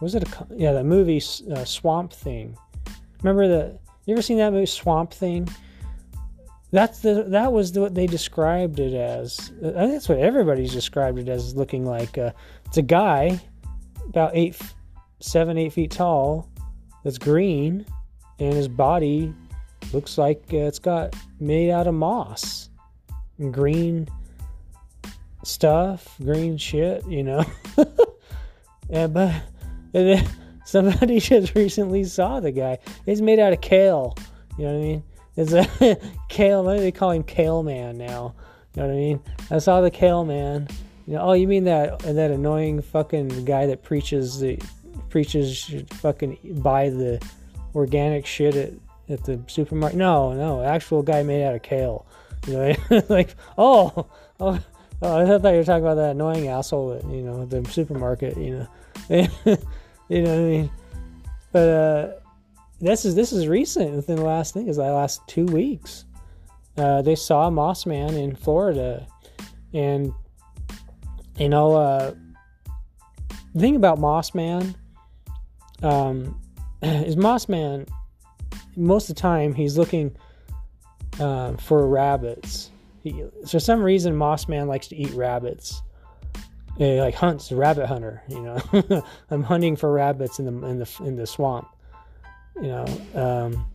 [0.00, 1.22] was it a yeah that movie
[1.52, 2.56] uh, swamp thing
[3.26, 5.48] remember the you ever seen that movie swamp thing
[6.70, 10.72] that's the that was the, what they described it as i think that's what everybody's
[10.72, 12.30] described it as looking like uh,
[12.64, 13.40] it's a guy
[14.08, 14.56] about eight
[15.20, 16.48] seven eight feet tall
[17.04, 17.84] that's green
[18.38, 19.34] and his body
[19.92, 22.70] looks like uh, it's got made out of moss
[23.38, 24.08] and green
[25.46, 27.44] stuff, green shit, you know.
[28.90, 29.32] yeah, but
[29.92, 30.26] then
[30.66, 32.78] somebody just recently saw the guy.
[33.06, 34.14] He's made out of kale.
[34.58, 35.02] You know what I mean?
[35.36, 35.96] It's a
[36.28, 36.64] kale.
[36.64, 38.34] They call him Kale Man now.
[38.74, 39.20] You know what I mean?
[39.50, 40.68] I saw the Kale Man.
[41.06, 44.58] You know, oh, you mean that that annoying fucking guy that preaches the
[45.08, 47.24] preaches fucking buy the
[47.74, 48.72] organic shit at
[49.08, 49.98] at the supermarket?
[49.98, 52.06] No, no, actual guy made out of kale.
[52.46, 54.06] You know, like oh,
[54.40, 54.60] oh,
[55.02, 58.36] oh, I thought you were talking about that annoying asshole at you know the supermarket.
[58.36, 58.68] You
[59.08, 59.56] know,
[60.08, 60.70] you know what I mean.
[61.52, 62.12] But uh,
[62.80, 63.94] this is this is recent.
[63.94, 66.04] Within the last thing is the last two weeks,
[66.76, 69.06] uh, they saw Moss Man in Florida,
[69.72, 70.12] and
[71.38, 72.14] you know, uh,
[73.54, 74.74] the thing about Moss Man
[75.82, 76.40] um,
[76.82, 77.86] is Moss Man.
[78.76, 80.14] Most of the time, he's looking
[81.18, 82.70] uh, for rabbits.
[83.02, 85.82] He, for some reason, Moss Man likes to eat rabbits.
[86.78, 88.22] Like hunts, rabbit hunter.
[88.28, 91.68] You know, I'm hunting for rabbits in the in the in the swamp.
[92.56, 93.66] You know, um,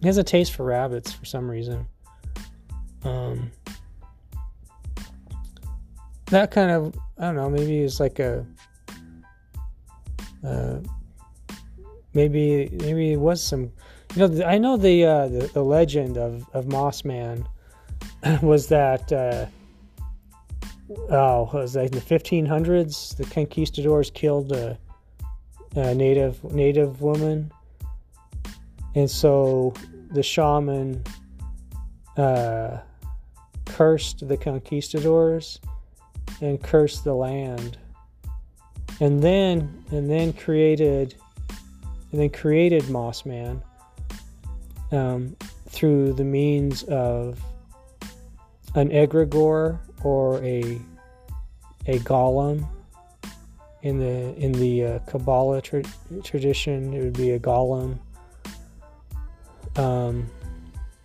[0.00, 1.86] he has a taste for rabbits for some reason.
[3.04, 3.50] Um,
[6.26, 7.50] that kind of I don't know.
[7.50, 8.44] Maybe it's like a.
[10.44, 10.80] Uh,
[12.12, 13.72] maybe maybe it was some
[14.14, 17.46] you know i know the uh, the, the, legend of, of moss man
[18.42, 19.46] was that uh,
[21.10, 24.78] oh it was like in the 1500s the conquistadors killed a,
[25.76, 27.50] a native native woman.
[28.94, 29.74] And so
[30.10, 31.02] the shaman
[32.16, 32.78] uh,
[33.66, 35.58] cursed the conquistadors
[36.40, 37.78] and cursed the land.
[39.00, 41.16] And then and then created
[42.12, 43.60] and then created Moss Man
[44.92, 45.36] um,
[45.68, 47.40] through the means of
[48.76, 50.80] an egregore or a
[51.86, 52.66] a golem.
[53.82, 55.82] In the in the uh, Kabbalah tra-
[56.22, 57.98] tradition, it would be a golem.
[59.76, 60.30] Um,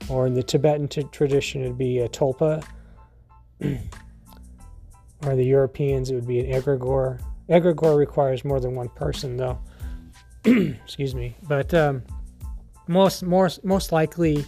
[0.09, 2.63] or in the Tibetan t- tradition, it'd be a tulpa.
[3.61, 7.19] or the Europeans, it would be an egregore.
[7.49, 9.59] Egregore requires more than one person, though.
[10.45, 12.01] excuse me but um,
[12.87, 14.45] most more most likely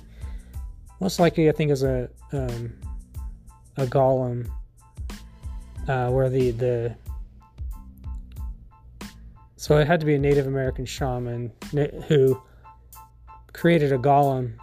[1.01, 2.71] most likely i think is a um,
[3.77, 4.49] a golem
[5.87, 6.95] uh, where the the
[9.55, 11.51] so it had to be a native american shaman
[12.07, 12.41] who
[13.53, 14.53] created a golem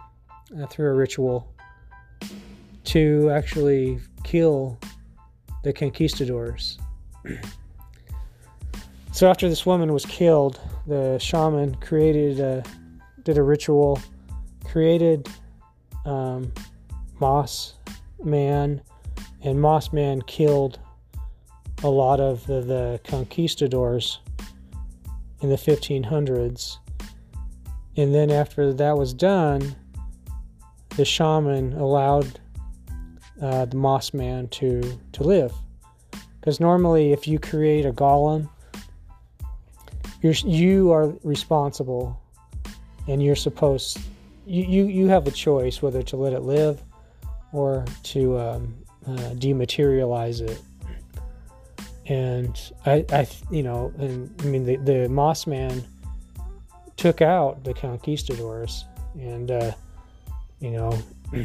[0.59, 1.53] uh, through a ritual
[2.83, 4.79] to actually kill
[5.63, 6.77] the conquistadors.
[9.11, 12.63] So after this woman was killed the shaman created a
[13.23, 13.99] did a ritual,
[14.63, 15.27] created
[16.05, 16.53] um,
[17.19, 17.73] Moss
[18.23, 18.81] Man,
[19.41, 20.79] and Moss Man killed
[21.83, 24.19] a lot of the, the conquistadors
[25.41, 26.77] in the 1500s.
[27.95, 29.75] And then after that was done,
[30.95, 32.39] the shaman allowed
[33.41, 35.53] uh, the Moss Man to, to live.
[36.39, 38.49] Because normally, if you create a golem,
[40.21, 42.21] you're you are responsible
[43.07, 43.99] and you're supposed
[44.45, 46.83] you, you you have a choice whether to let it live
[47.53, 48.75] or to um,
[49.07, 50.61] uh, dematerialize it.
[52.05, 55.83] And I, I you know and i mean the, the moss man
[56.97, 58.85] took out the conquistadors
[59.19, 59.71] and uh,
[60.59, 60.99] you know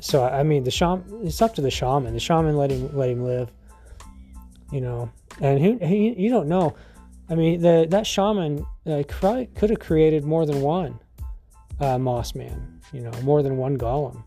[0.00, 2.12] so i mean the shaman it's up to the shaman.
[2.12, 3.50] The shaman let him let him live
[4.72, 5.10] you know.
[5.40, 6.74] And he, he you don't know.
[7.28, 10.98] I mean, the, that shaman uh, could have created more than one
[11.80, 14.22] uh, Moss Man, you know, more than one golem.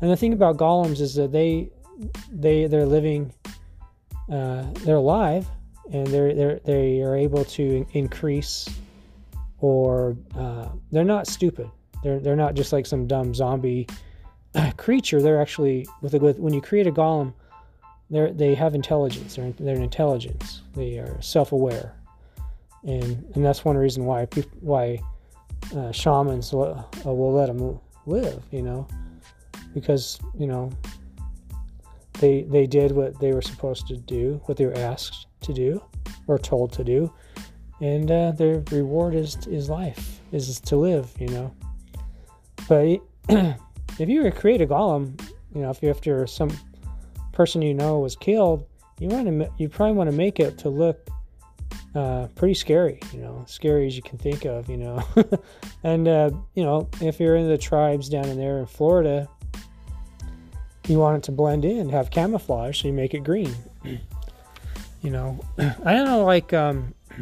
[0.00, 1.70] And the thing about golems is that they
[2.30, 3.32] they they're living,
[4.30, 5.46] uh, they're alive,
[5.92, 8.68] and they're they're they are able to increase,
[9.60, 11.70] or uh, they're not stupid.
[12.02, 13.86] They're they're not just like some dumb zombie
[14.76, 15.22] creature.
[15.22, 17.32] They're actually with, a, with when you create a golem,
[18.10, 19.36] they they have intelligence.
[19.36, 20.62] They're they're an intelligence.
[20.74, 21.94] They are self-aware,
[22.84, 24.26] and and that's one reason why
[24.60, 25.00] why
[25.74, 28.42] uh, shamans will, will let them live.
[28.50, 28.88] You know,
[29.74, 30.70] because you know
[32.18, 35.82] they they did what they were supposed to do, what they were asked to do,
[36.26, 37.12] or told to do,
[37.80, 41.10] and uh, their reward is is life, is to live.
[41.18, 41.54] You know,
[42.68, 43.00] but
[43.98, 45.20] if you were to create a golem,
[45.54, 46.50] you know, if you after some
[47.32, 48.66] person you know was killed,
[48.98, 51.08] you want to you probably want to make it to look
[51.94, 55.02] uh, pretty scary, you know, scary as you can think of, you know.
[55.82, 59.28] and uh, you know, if you're in the tribes down in there in Florida,
[60.88, 63.54] you want it to blend in, have camouflage, so you make it green.
[65.02, 66.94] you know, I don't know, like um,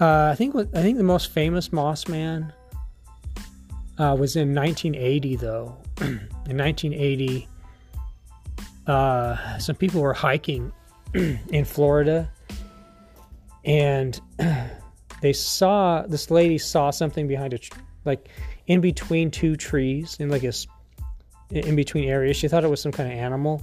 [0.00, 2.52] uh, I think I think the most famous Moss Man
[3.98, 5.76] uh, was in 1980, though.
[6.00, 7.48] in 1980,
[8.86, 10.72] uh, some people were hiking
[11.14, 12.30] in Florida,
[13.64, 14.20] and
[15.22, 18.28] they saw this lady saw something behind a tr- like
[18.66, 20.52] in between two trees in like a
[21.50, 22.36] in between areas.
[22.36, 23.62] She thought it was some kind of animal.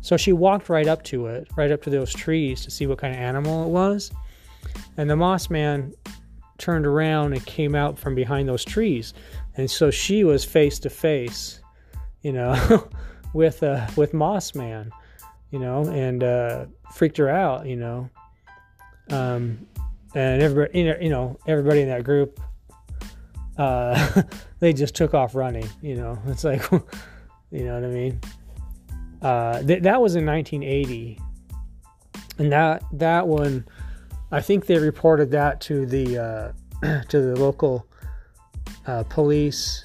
[0.00, 2.98] So she walked right up to it, right up to those trees to see what
[2.98, 4.10] kind of animal it was.
[4.96, 5.94] And the moss man
[6.58, 9.14] turned around and came out from behind those trees.
[9.56, 11.60] And so she was face to face,
[12.22, 12.88] you know,
[13.32, 14.90] with uh, with Moss Man,
[15.50, 18.10] you know, and uh, freaked her out, you know.
[19.10, 19.66] Um,
[20.14, 22.40] and everybody, you know, everybody in that group,
[23.58, 24.22] uh,
[24.60, 25.68] they just took off running.
[25.82, 26.62] You know, it's like,
[27.50, 28.20] you know what I mean.
[29.22, 31.18] Uh, th- that was in 1980,
[32.38, 33.64] and that that one
[34.30, 37.86] I think they reported that to the uh, to the local
[38.86, 39.84] uh, police,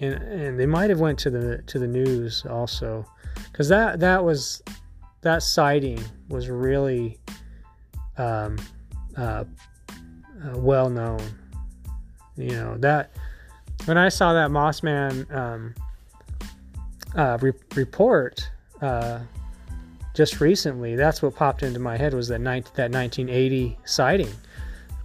[0.00, 3.04] and, and they might have went to the to the news also,
[3.50, 4.62] because that that was
[5.22, 7.18] that sighting was really
[8.18, 8.56] um,
[9.16, 9.44] uh,
[10.44, 11.22] uh, well known.
[12.36, 13.10] You know that
[13.84, 15.74] when I saw that Mossman um,
[17.16, 19.20] uh, re- report uh,
[20.14, 24.30] just recently, that's what popped into my head was that, that 1980 sighting.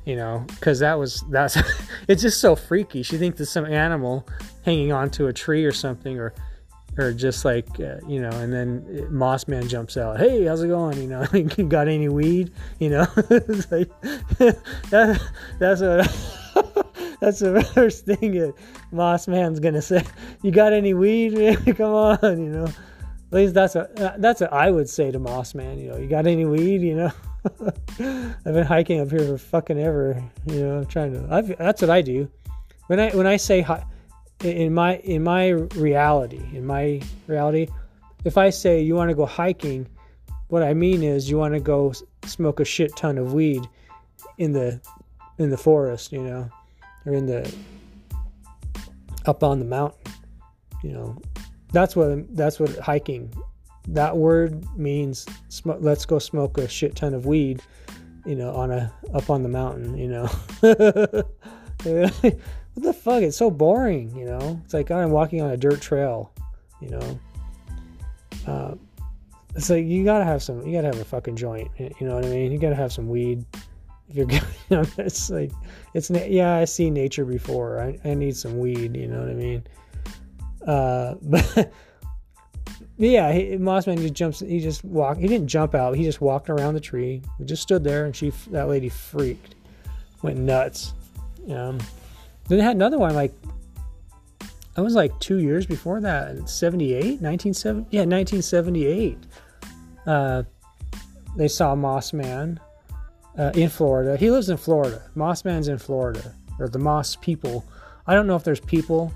[0.06, 1.58] You know, because that was that's
[2.08, 3.04] it's just so freaky.
[3.04, 4.26] She thinks it's some animal
[4.64, 6.34] hanging onto a tree or something, or
[6.98, 10.18] or just like uh, you know, and then Moss Man jumps out.
[10.18, 10.98] Hey, how's it going?
[11.02, 12.52] You know, you got any weed?
[12.80, 13.08] You know,
[13.70, 13.90] like
[14.40, 15.22] that,
[15.60, 16.88] that's what
[17.22, 18.54] that's the first thing that
[18.92, 20.04] Moss Man's gonna say.
[20.44, 21.58] You got any weed?
[21.78, 22.66] Come on, you know.
[22.66, 25.80] At least that's a uh, that's what I would say to Moss Man.
[25.80, 26.82] You know, you got any weed?
[26.82, 27.12] You know,
[27.46, 30.24] I've been hiking up here for fucking ever.
[30.46, 31.28] You know, I'm trying to.
[31.34, 32.30] I've, that's what I do.
[32.88, 33.84] When I when I say hi,
[34.44, 37.68] in my in my reality, in my reality,
[38.24, 39.88] if I say you want to go hiking,
[40.48, 41.94] what I mean is you want to go
[42.26, 43.68] smoke a shit ton of weed
[44.38, 44.80] in the
[45.38, 46.50] in the forest, you know,
[47.08, 47.52] or in the
[49.26, 50.00] up on the mountain,
[50.84, 51.18] you know,
[51.72, 53.34] that's what that's what hiking.
[53.88, 57.62] That word means sm- let's go smoke a shit ton of weed,
[58.26, 60.26] you know, on a up on the mountain, you know.
[60.62, 61.24] what
[62.76, 63.24] the fuck?
[63.24, 64.62] It's so boring, you know.
[64.66, 66.34] It's like I'm walking on a dirt trail,
[66.82, 67.20] you know.
[68.46, 68.76] Uh,
[69.56, 70.66] it's like you gotta have some.
[70.66, 71.72] You gotta have a fucking joint.
[71.78, 72.52] You know what I mean?
[72.52, 73.46] You gotta have some weed.
[74.10, 75.52] If you're, you know, it's like
[75.94, 76.56] it's yeah.
[76.56, 77.80] I see nature before.
[77.80, 78.96] I, I need some weed.
[78.96, 79.64] You know what I mean?
[80.66, 81.72] Uh, but
[82.98, 84.40] yeah, he, Mossman just jumps.
[84.40, 85.20] He just walked.
[85.20, 85.96] He didn't jump out.
[85.96, 87.22] He just walked around the tree.
[87.38, 89.56] He just stood there, and she, that lady, freaked,
[90.22, 90.94] went nuts.
[91.50, 91.78] Um,
[92.48, 93.34] then they had another one like
[94.78, 99.18] I was like two years before that, 78, 1970, yeah, 1978.
[100.06, 100.44] Uh,
[101.36, 102.60] they saw Moss Man
[103.38, 104.18] uh, in Florida.
[104.18, 105.02] He lives in Florida.
[105.16, 107.66] Moss Man's in Florida, or the Moss people.
[108.06, 109.14] I don't know if there's people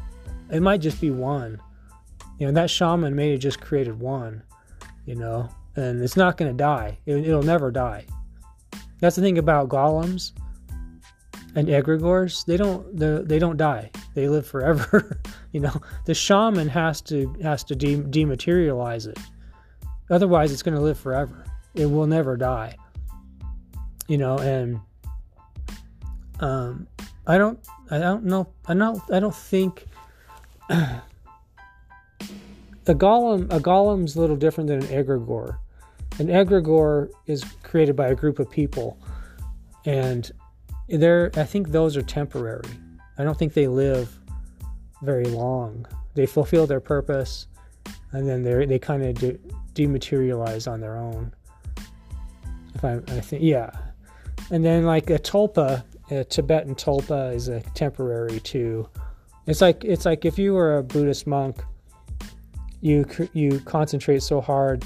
[0.52, 1.60] it might just be one.
[2.38, 4.44] You know, that shaman may have just created one,
[5.06, 7.00] you know, and it's not going to die.
[7.06, 8.06] It, will never die.
[9.00, 10.34] That's the thing about golems
[11.56, 12.46] and egregores.
[12.46, 12.98] They don't
[13.28, 13.92] they don't die.
[14.14, 15.20] They live forever.
[15.52, 19.20] you know, the shaman has to has to de- dematerialize it.
[20.10, 21.46] Otherwise, it's going to live forever.
[21.74, 22.76] It will never die.
[24.12, 24.82] You know, and
[26.42, 26.86] um,
[27.26, 27.58] I don't
[27.90, 29.86] I don't know I don't I don't think
[30.70, 31.02] a
[32.88, 35.60] golem a golem's a little different than an egregore.
[36.20, 39.00] An egregore is created by a group of people,
[39.86, 40.30] and
[40.90, 42.68] there I think those are temporary.
[43.18, 44.20] I don't think they live
[45.04, 45.86] very long.
[46.16, 47.48] They fulfill their purpose,
[48.12, 49.40] and then they they kind of de-
[49.74, 51.34] dematerialize on their own.
[52.76, 53.70] If I, I think, yeah,
[54.52, 58.88] and then like a tulpa, a Tibetan tulpa is a temporary too.
[59.48, 61.64] It's like it's like if you were a Buddhist monk,
[62.82, 64.86] you you concentrate so hard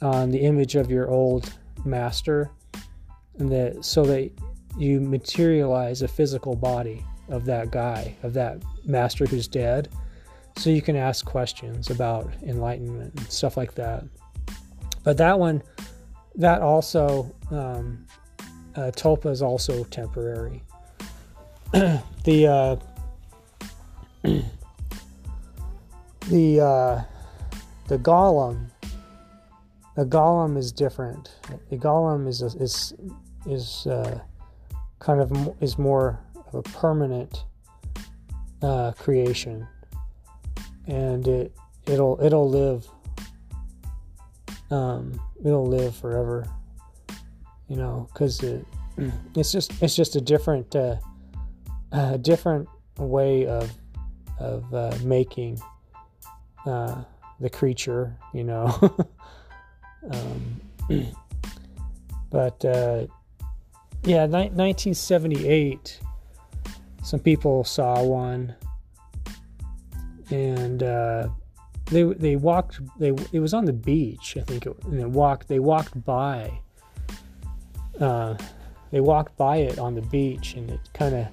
[0.00, 1.52] on the image of your old
[1.84, 2.50] master,
[3.38, 4.30] and that so that
[4.78, 9.88] you materialize a physical body of that guy, of that master who's dead,
[10.56, 14.04] so you can ask questions about enlightenment and stuff like that.
[15.04, 15.62] But that one,
[16.36, 18.06] that also, um,
[18.76, 20.62] uh, tulpa is also temporary.
[21.72, 22.76] the uh,
[26.28, 27.02] the uh,
[27.88, 28.70] the golem,
[29.96, 31.30] the golem is different.
[31.70, 32.94] The golem is is
[33.46, 34.20] is uh,
[34.98, 37.44] kind of is more of a permanent
[38.62, 39.66] uh, creation,
[40.86, 41.52] and it
[41.86, 42.86] it'll it'll live
[44.70, 46.46] um, it'll live forever.
[47.72, 48.66] You know, because it
[49.34, 50.96] it's just it's just a different uh,
[51.90, 52.68] a different
[52.98, 53.72] way of
[54.38, 55.58] of uh, making
[56.66, 57.02] uh,
[57.40, 58.14] the creature.
[58.34, 58.98] You know,
[60.12, 60.60] um,
[62.30, 63.06] but uh,
[64.04, 65.98] yeah, ni- 1978.
[67.02, 68.54] Some people saw one,
[70.28, 71.28] and uh,
[71.86, 72.80] they they walked.
[72.98, 75.48] They it was on the beach, I think, it, and they walked.
[75.48, 76.60] They walked by.
[78.02, 78.36] Uh,
[78.90, 81.26] they walked by it on the beach, and it kind of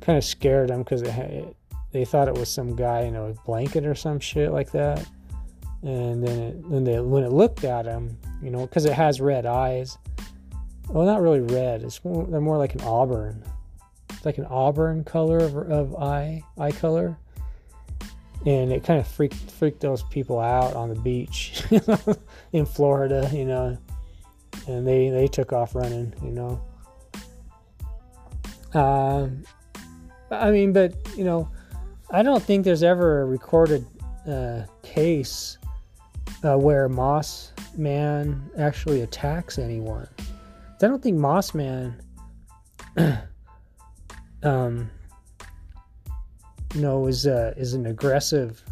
[0.00, 1.02] kind of scared them because
[1.92, 5.06] they thought it was some guy in a blanket or some shit like that.
[5.82, 9.20] And then it, then they when it looked at him, you know, because it has
[9.20, 9.96] red eyes
[10.88, 11.82] well, not really red.
[11.82, 13.42] It's more, they're more like an auburn.
[14.10, 17.18] It's like an auburn color of, of eye eye color,
[18.44, 21.64] and it kind of freaked freaked those people out on the beach
[22.52, 23.76] in Florida, you know,
[24.66, 26.60] and they they took off running, you know.
[28.74, 29.42] Um,
[30.30, 31.48] I mean, but you know,
[32.10, 33.86] I don't think there's ever a recorded
[34.28, 35.58] uh, case
[36.42, 40.08] uh, where Moss Man actually attacks anyone.
[40.18, 41.94] I don't think Mossman,
[44.42, 44.90] um,
[46.74, 48.62] you know, is uh, is an aggressive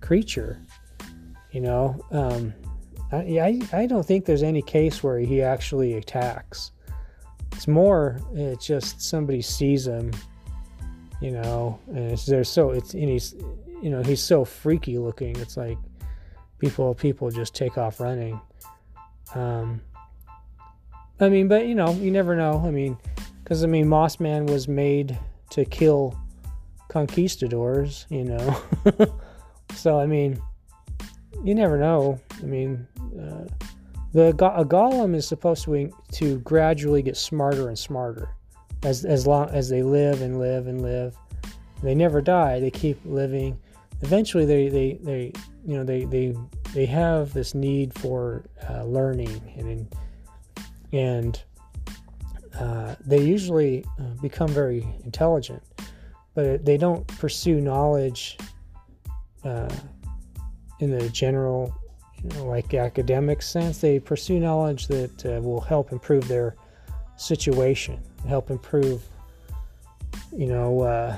[0.00, 0.60] creature.
[1.52, 2.52] You know, um,
[3.14, 6.72] I, I I don't think there's any case where he actually attacks.
[7.52, 10.10] It's more, it's just somebody sees him,
[11.20, 13.34] you know, and it's there's so it's and he's,
[13.82, 15.36] you know, he's so freaky looking.
[15.36, 15.78] It's like
[16.58, 18.40] people people just take off running.
[19.34, 19.80] Um,
[21.20, 22.62] I mean, but you know, you never know.
[22.66, 22.96] I mean,
[23.42, 25.18] because I mean, Mossman was made
[25.50, 26.18] to kill
[26.88, 28.62] conquistadors, you know.
[29.74, 30.40] so I mean,
[31.44, 32.20] you never know.
[32.40, 38.28] I mean, the a golem is supposed to to gradually get smarter and smarter
[38.84, 41.16] as as long as they live and live and live.
[41.82, 42.60] They never die.
[42.60, 43.58] They keep living.
[44.02, 45.32] Eventually, they they they
[45.66, 46.34] you know they they
[46.72, 49.96] they have this need for uh, learning and
[50.92, 51.42] and
[52.58, 55.62] uh, they usually uh, become very intelligent,
[56.34, 58.38] but they don't pursue knowledge
[59.44, 59.68] uh,
[60.78, 61.74] in the general,
[62.38, 63.78] like academic sense.
[63.80, 66.56] They pursue knowledge that uh, will help improve their
[67.16, 69.02] situation, help improve,
[70.32, 71.16] you know, uh,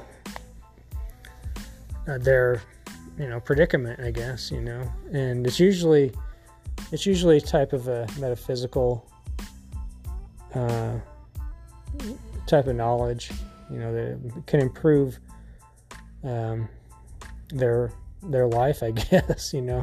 [2.09, 2.63] uh, their,
[3.19, 4.01] you know, predicament.
[4.01, 4.83] I guess you know,
[5.13, 6.13] and it's usually,
[6.93, 9.09] it's usually a type of a metaphysical
[10.55, 10.99] uh,
[12.47, 13.31] type of knowledge,
[13.71, 15.19] you know, that can improve
[16.25, 16.69] um,
[17.51, 17.93] their
[18.23, 19.83] their life, I guess, you know.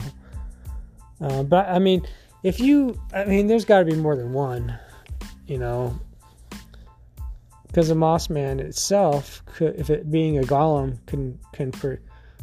[1.23, 2.05] Uh, but I mean,
[2.43, 4.77] if you, I mean, there's got to be more than one,
[5.47, 5.97] you know,
[7.67, 11.97] because the Moss Man itself, could, if it being a golem, can can per,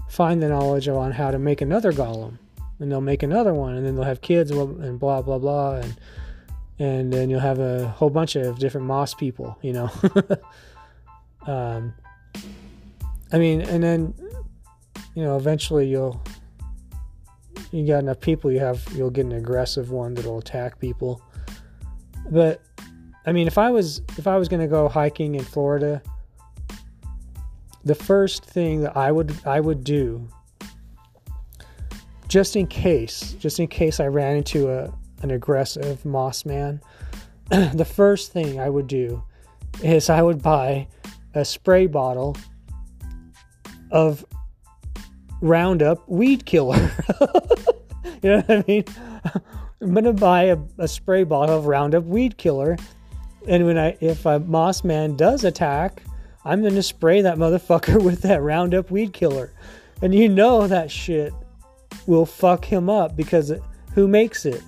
[0.08, 2.38] find the knowledge on how to make another golem,
[2.78, 6.00] and they'll make another one, and then they'll have kids and blah blah blah, and
[6.78, 9.90] and then you'll have a whole bunch of different moss people, you know.
[11.46, 11.92] um,
[13.30, 14.14] I mean, and then
[15.14, 16.22] you know, eventually you'll
[17.70, 21.22] you got enough people, you have you'll get an aggressive one that'll attack people.
[22.30, 22.62] But
[23.26, 26.02] I mean, if I was if I was going to go hiking in Florida,
[27.84, 30.28] the first thing that I would I would do
[32.28, 34.92] just in case, just in case I ran into a
[35.22, 36.80] an aggressive moss man,
[37.50, 39.22] the first thing I would do
[39.82, 40.88] is I would buy
[41.34, 42.36] a spray bottle
[43.90, 44.24] of
[45.40, 46.90] Roundup weed killer.
[48.22, 48.84] you know what I mean?
[49.80, 52.76] I'm gonna buy a, a, spray bottle of Roundup weed killer,
[53.48, 56.02] and when I if a moss man does attack,
[56.44, 59.52] I'm gonna spray that motherfucker with that Roundup weed killer,
[60.02, 61.32] and you know that shit
[62.06, 63.52] will fuck him up because
[63.94, 64.62] who makes it?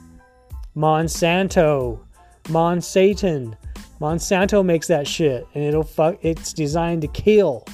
[0.75, 2.01] Monsanto,
[2.45, 3.57] Monsatan.
[4.01, 6.18] Monsanto makes that shit, and it'll fuck.
[6.23, 7.66] It's designed to kill.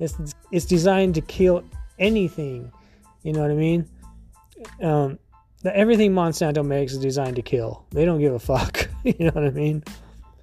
[0.00, 1.64] It's it's designed to kill
[1.98, 2.72] anything.
[3.22, 3.88] You know what I mean?
[4.82, 5.18] Um,
[5.64, 7.84] everything Monsanto makes is designed to kill.
[7.90, 8.88] They don't give a fuck.
[9.04, 9.82] you know what I mean?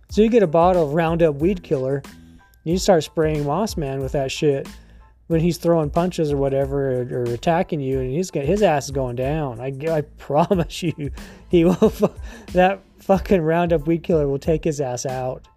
[0.09, 2.03] So you get a bottle of Roundup weed killer,
[2.63, 4.67] you start spraying Moss Man with that shit
[5.27, 8.85] when he's throwing punches or whatever or, or attacking you, and he's got his ass
[8.85, 9.59] is going down.
[9.59, 11.11] I, I promise you,
[11.49, 11.93] he will.
[12.53, 15.47] that fucking Roundup weed killer will take his ass out.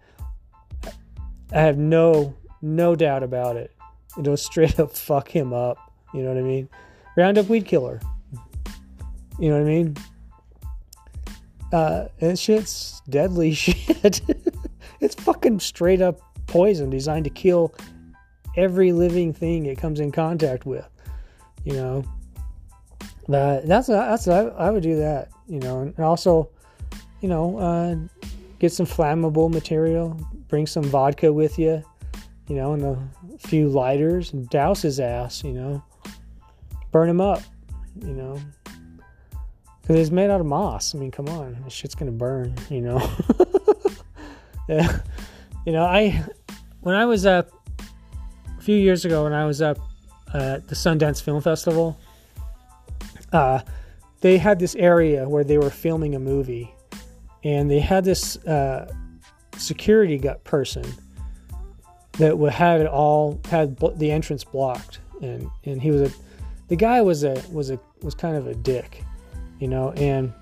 [1.51, 3.71] I have no no doubt about it.
[4.17, 5.77] It'll straight up fuck him up.
[6.13, 6.69] You know what I mean?
[7.15, 7.99] Roundup weed killer.
[9.39, 9.97] You know what I mean?
[11.71, 14.21] Uh, and shit's deadly shit.
[14.99, 17.73] it's fucking straight up poison designed to kill
[18.57, 20.87] every living thing it comes in contact with.
[21.63, 22.05] You know,
[23.27, 25.29] that that's that's I, I would do that.
[25.47, 26.49] You know, and also,
[27.21, 27.95] you know, uh,
[28.59, 30.19] get some flammable material.
[30.47, 31.83] Bring some vodka with you.
[32.47, 35.43] You know, and a few lighters and douse his ass.
[35.43, 35.83] You know,
[36.91, 37.41] burn him up.
[38.01, 38.39] You know,
[39.81, 40.93] because it's made out of moss.
[40.93, 43.11] I mean, come on, this shit's gonna burn, you know.
[44.69, 44.99] yeah,
[45.65, 46.23] you know, I
[46.81, 47.49] when I was up
[48.57, 49.79] a few years ago when I was up
[50.33, 51.99] at the Sundance Film Festival,
[53.33, 53.61] uh,
[54.21, 56.71] they had this area where they were filming a movie,
[57.43, 58.93] and they had this uh,
[59.57, 60.85] security gut person
[62.13, 66.13] that would have it all had the entrance blocked, and and he was a
[66.69, 69.03] the guy was a was a was kind of a dick
[69.59, 69.91] you know.
[69.91, 70.33] And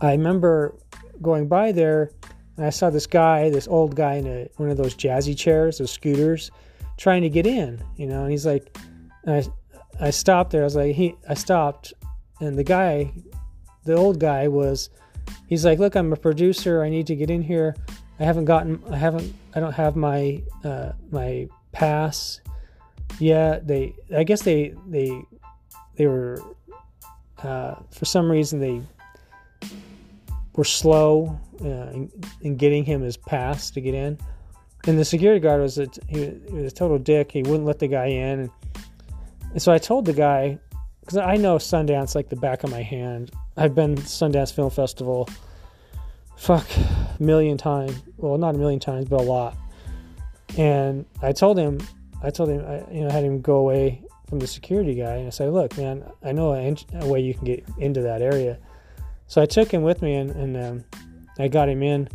[0.00, 0.76] I remember
[1.22, 2.10] going by there
[2.56, 5.78] and I saw this guy, this old guy in a, one of those jazzy chairs,
[5.78, 6.50] those scooters,
[6.98, 8.22] trying to get in, you know.
[8.22, 8.76] And he's like,
[9.26, 9.44] I,
[10.00, 10.62] I stopped there.
[10.62, 11.94] I was like, he, I stopped,
[12.40, 13.12] and the guy,
[13.84, 14.90] the old guy was,
[15.48, 16.82] he's like, look, I'm a producer.
[16.82, 17.74] I need to get in here.
[18.20, 22.40] I haven't gotten, I haven't, I don't have my, uh, my pass
[23.18, 23.66] yet.
[23.66, 25.22] They, I guess they, they,
[25.96, 26.42] they were
[27.42, 28.80] uh, for some reason they
[30.56, 32.10] were slow uh, in,
[32.42, 34.18] in, getting him his pass to get in.
[34.86, 37.32] And the security guard was a, he, was a total dick.
[37.32, 38.40] He wouldn't let the guy in.
[38.40, 38.50] And,
[39.52, 40.58] and so I told the guy,
[41.00, 43.30] because I know Sundance like the back of my hand.
[43.56, 45.28] I've been Sundance Film Festival,
[46.36, 48.02] fuck, a million times.
[48.16, 49.56] Well, not a million times, but a lot.
[50.56, 51.78] And I told him,
[52.24, 55.16] I told him, I, you know, I had him go away from the security guy
[55.16, 58.22] and I said, "Look, man, I know a, a way you can get into that
[58.22, 58.58] area."
[59.26, 60.84] So I took him with me and, and um,
[61.38, 62.08] I got him in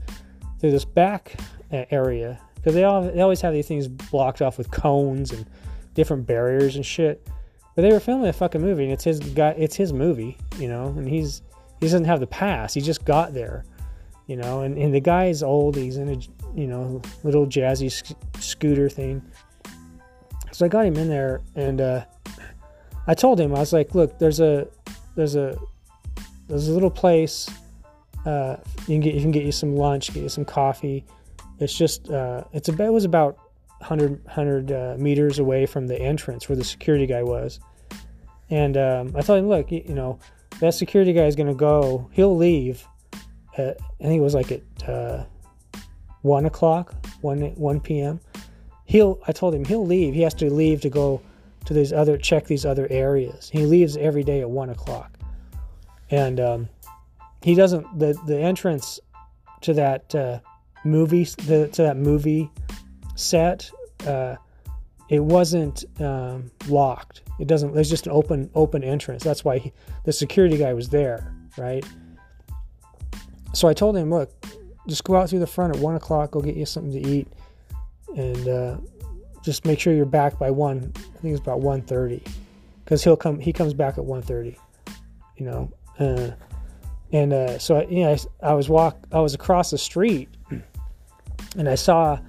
[0.60, 1.36] through this back
[1.72, 5.45] uh, area because they all they always have these things blocked off with cones and
[5.93, 7.28] different barriers and shit.
[7.76, 10.68] But they were filming a fucking movie and it's his guy, it's his movie, you
[10.68, 11.41] know, and he's
[11.80, 12.74] he doesn't have the pass.
[12.74, 13.64] He just got there,
[14.28, 15.76] you know, and, and the guy's old.
[15.76, 16.18] He's in a
[16.60, 19.22] you know little jazzy sc- scooter thing
[20.52, 22.06] so I got him in there, and uh,
[23.08, 24.68] I told him I was like, "Look, there's a
[25.16, 25.58] there's a
[26.47, 27.50] there's a little place.
[28.26, 31.06] Uh, you can get you can get you some lunch, get you some coffee.
[31.60, 33.38] It's just uh, it's a it was about
[33.80, 37.60] 100 100 uh, meters away from the entrance where the security guy was.
[38.50, 40.18] And um, I told him, look, you, you, know,
[40.60, 42.10] that security guy is to go.
[42.14, 42.84] He'll leave.
[43.58, 45.24] At, I think it was like at uh,
[46.22, 48.20] one o'clock, one one p.m
[48.89, 50.13] he'll I told him he'll leave.
[50.13, 51.21] He has to leave to go
[51.65, 53.49] to these other check these other areas.
[53.49, 55.17] He leaves every day at one o'clock,
[56.09, 56.69] and um,
[57.41, 58.99] he doesn't the the entrance
[59.61, 60.39] to that uh,
[60.83, 62.49] movie the, to that movie
[63.15, 63.71] set.
[64.05, 64.35] Uh,
[65.09, 67.21] it wasn't um, locked.
[67.39, 67.73] It doesn't.
[67.73, 69.23] There's just an open open entrance.
[69.23, 69.73] That's why he,
[70.03, 71.85] the security guy was there, right?
[73.53, 74.31] So I told him, look,
[74.87, 76.31] just go out through the front at one o'clock.
[76.31, 77.27] Go get you something to eat
[78.16, 78.78] and uh,
[79.43, 80.91] just make sure you're back by one.
[80.95, 82.26] I think it's about 1:30,
[82.84, 83.39] because he'll come.
[83.39, 84.57] He comes back at 1:30.
[85.38, 86.32] You know, uh,
[87.12, 88.97] and uh, so I, you know, I, I, was walk.
[89.12, 90.30] I was across the street,
[91.57, 92.20] and I saw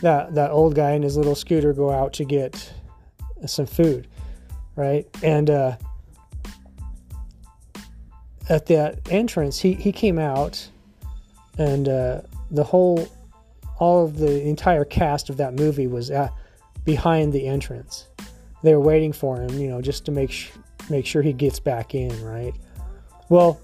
[0.00, 2.72] that that old guy in his little scooter go out to get
[3.46, 4.08] some food,
[4.76, 5.06] right?
[5.22, 5.76] And uh,
[8.48, 10.68] at that entrance, he he came out,
[11.58, 12.20] and uh,
[12.50, 13.08] the whole
[13.82, 16.32] all of the entire cast of that movie was at,
[16.84, 18.06] behind the entrance.
[18.62, 20.52] They were waiting for him, you know, just to make sh-
[20.88, 22.54] make sure he gets back in, right?
[23.28, 23.60] Well,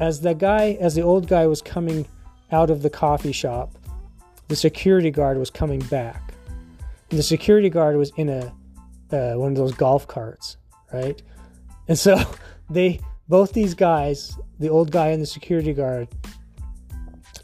[0.00, 2.04] as the guy, as the old guy was coming
[2.50, 3.70] out of the coffee shop,
[4.48, 6.34] the security guard was coming back.
[7.10, 8.52] And the security guard was in a
[9.12, 10.56] uh, one of those golf carts,
[10.92, 11.22] right?
[11.86, 12.18] And so
[12.70, 12.98] they
[13.28, 16.08] both these guys, the old guy and the security guard,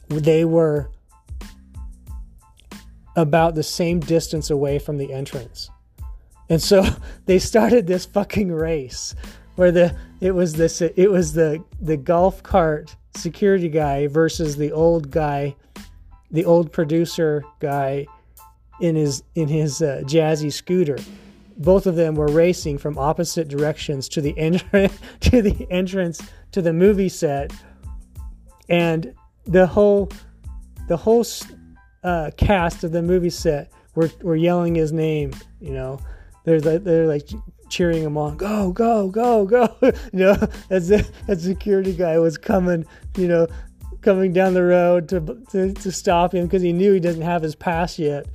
[0.09, 0.91] they were
[3.17, 5.71] about the same distance away from the entrance.
[6.49, 6.87] And so
[7.27, 9.15] they started this fucking race
[9.57, 14.71] where the it was this it was the the golf cart security guy versus the
[14.71, 15.57] old guy,
[16.31, 18.07] the old producer guy
[18.81, 20.99] in his in his uh, jazzy scooter.
[21.59, 26.21] Both of them were racing from opposite directions to the entrance to the entrance
[26.53, 27.53] to the movie set,
[28.69, 29.15] and
[29.45, 30.11] the whole
[30.89, 31.25] the whole
[32.07, 35.33] uh, cast of the movie set were were yelling his name.
[35.61, 35.99] You know,
[36.45, 37.29] they're like, they're like
[37.69, 39.77] cheering him on, go, go, go, go.
[39.83, 40.37] you know,
[40.71, 42.87] as the security guy was coming,
[43.17, 43.49] you know,
[44.03, 47.43] coming down the road to to, to stop him because he knew he doesn't have
[47.43, 48.27] his pass yet.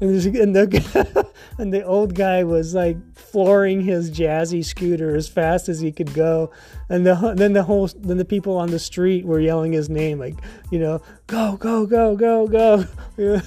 [0.00, 1.28] And, and the
[1.58, 6.12] and the old guy was like flooring his jazzy scooter as fast as he could
[6.14, 6.50] go,
[6.88, 10.18] and the, then the whole then the people on the street were yelling his name
[10.18, 10.34] like
[10.70, 12.84] you know go go go go go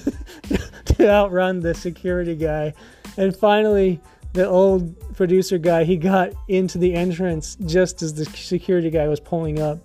[0.84, 2.72] to outrun the security guy,
[3.16, 4.00] and finally
[4.32, 9.20] the old producer guy he got into the entrance just as the security guy was
[9.20, 9.78] pulling up.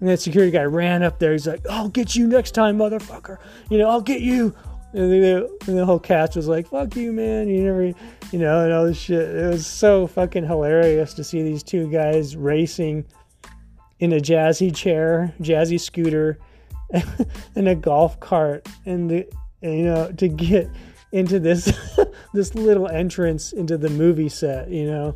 [0.00, 1.32] And that security guy ran up there.
[1.32, 3.36] He's like, "I'll get you next time, motherfucker.
[3.68, 4.54] You know, I'll get you."
[4.92, 7.48] And the, and the, whole cast was like, "Fuck you, man!
[7.48, 11.42] You never, you know, and all this shit." It was so fucking hilarious to see
[11.42, 13.04] these two guys racing
[14.00, 16.38] in a jazzy chair, jazzy scooter,
[17.54, 19.32] and a golf cart, and the,
[19.62, 20.68] and, you know, to get
[21.12, 21.72] into this
[22.34, 25.14] this little entrance into the movie set, you know,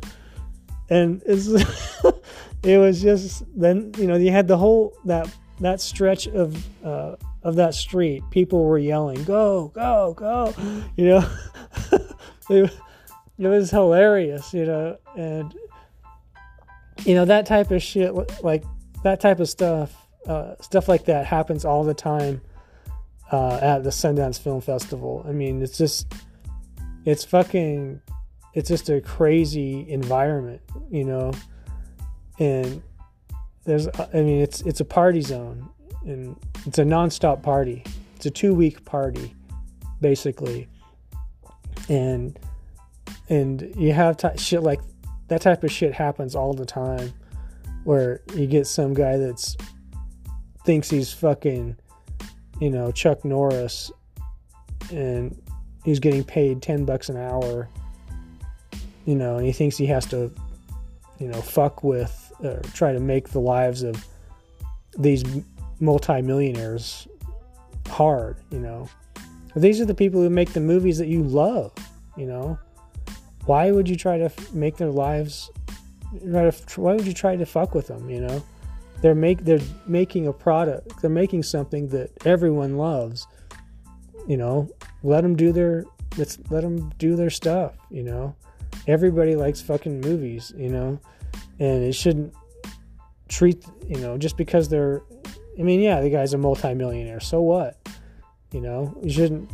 [0.89, 1.47] and it's
[2.63, 7.15] it was just then you know you had the whole that that stretch of uh,
[7.45, 10.53] of that street, people were yelling, "Go, go, go!"
[10.97, 11.29] You know,
[12.49, 12.73] it,
[13.37, 15.55] it was hilarious, you know, and
[17.05, 18.63] you know that type of shit, like
[19.03, 22.41] that type of stuff, uh, stuff like that happens all the time
[23.31, 25.23] uh, at the Sundance Film Festival.
[25.29, 26.11] I mean, it's just,
[27.05, 28.01] it's fucking,
[28.55, 31.31] it's just a crazy environment, you know,
[32.39, 32.81] and
[33.65, 35.69] there's, I mean, it's it's a party zone
[36.05, 37.83] and it's a nonstop party.
[38.15, 39.33] It's a two week party,
[40.01, 40.67] basically,
[41.89, 42.37] and
[43.29, 44.79] and you have t- shit like
[45.27, 47.13] that type of shit happens all the time,
[47.83, 49.57] where you get some guy that's
[50.63, 51.75] thinks he's fucking,
[52.59, 53.91] you know, Chuck Norris,
[54.91, 55.39] and
[55.83, 57.67] he's getting paid ten bucks an hour.
[59.05, 60.33] You know, and he thinks he has to,
[61.19, 64.03] you know, fuck with or try to make the lives of
[64.97, 65.23] these
[65.79, 67.07] multimillionaires
[67.89, 68.89] hard, you know.
[69.55, 71.73] These are the people who make the movies that you love,
[72.17, 72.57] you know.
[73.45, 75.51] Why would you try to make their lives
[76.21, 78.43] why would you try to fuck with them, you know?
[79.01, 81.01] They're make they're making a product.
[81.01, 83.27] They're making something that everyone loves.
[84.27, 84.69] You know,
[85.03, 85.85] let them do their
[86.17, 88.35] let's let them do their stuff, you know.
[88.87, 90.99] Everybody likes fucking movies, you know.
[91.59, 92.33] And it shouldn't
[93.27, 95.03] treat, you know, just because they're
[95.57, 97.19] I mean, yeah, the guy's a multimillionaire.
[97.19, 97.77] So what?
[98.51, 99.49] You know, he shouldn't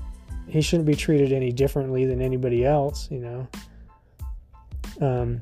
[0.48, 3.10] he shouldn't be treated any differently than anybody else.
[3.12, 3.48] You know.
[5.00, 5.42] Um,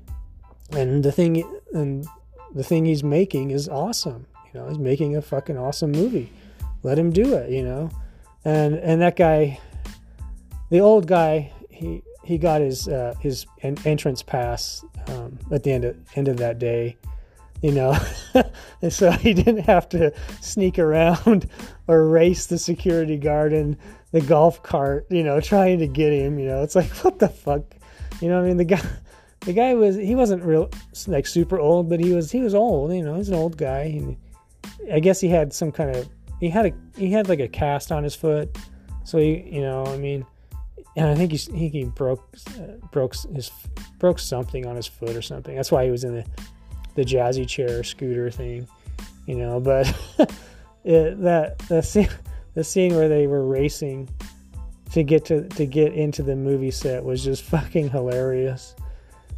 [0.71, 1.43] and the thing
[1.73, 2.05] and
[2.53, 4.25] the thing he's making is awesome.
[4.53, 6.31] You know, he's making a fucking awesome movie.
[6.83, 7.49] Let him do it.
[7.49, 7.89] You know,
[8.45, 9.59] and and that guy,
[10.69, 15.85] the old guy, he he got his uh, his entrance pass um, at the end
[15.85, 16.97] of end of that day
[17.61, 17.97] you know
[18.81, 21.49] and so he didn't have to sneak around
[21.87, 23.77] or race the security guard in
[24.11, 26.63] the golf cart you know trying to get him you know.
[26.63, 27.63] It's like what the fuck?
[28.21, 28.57] You know i mean?
[28.57, 28.81] The guy
[29.41, 30.69] the guy was he wasn't real
[31.07, 33.83] like super old but he was he was old you know he's an old guy
[33.83, 34.17] and
[34.91, 36.09] i guess he had some kind of
[36.41, 38.57] he had a he had like a cast on his foot.
[39.03, 40.25] So he you know i mean
[40.95, 43.51] and I think he he broke uh, broke his
[43.99, 45.55] broke something on his foot or something.
[45.55, 46.25] That's why he was in the
[46.99, 48.67] the jazzy chair scooter thing,
[49.25, 49.59] you know.
[49.59, 49.87] But
[50.83, 52.09] it, that the scene,
[52.55, 54.09] the scene where they were racing
[54.91, 58.75] to get to to get into the movie set was just fucking hilarious.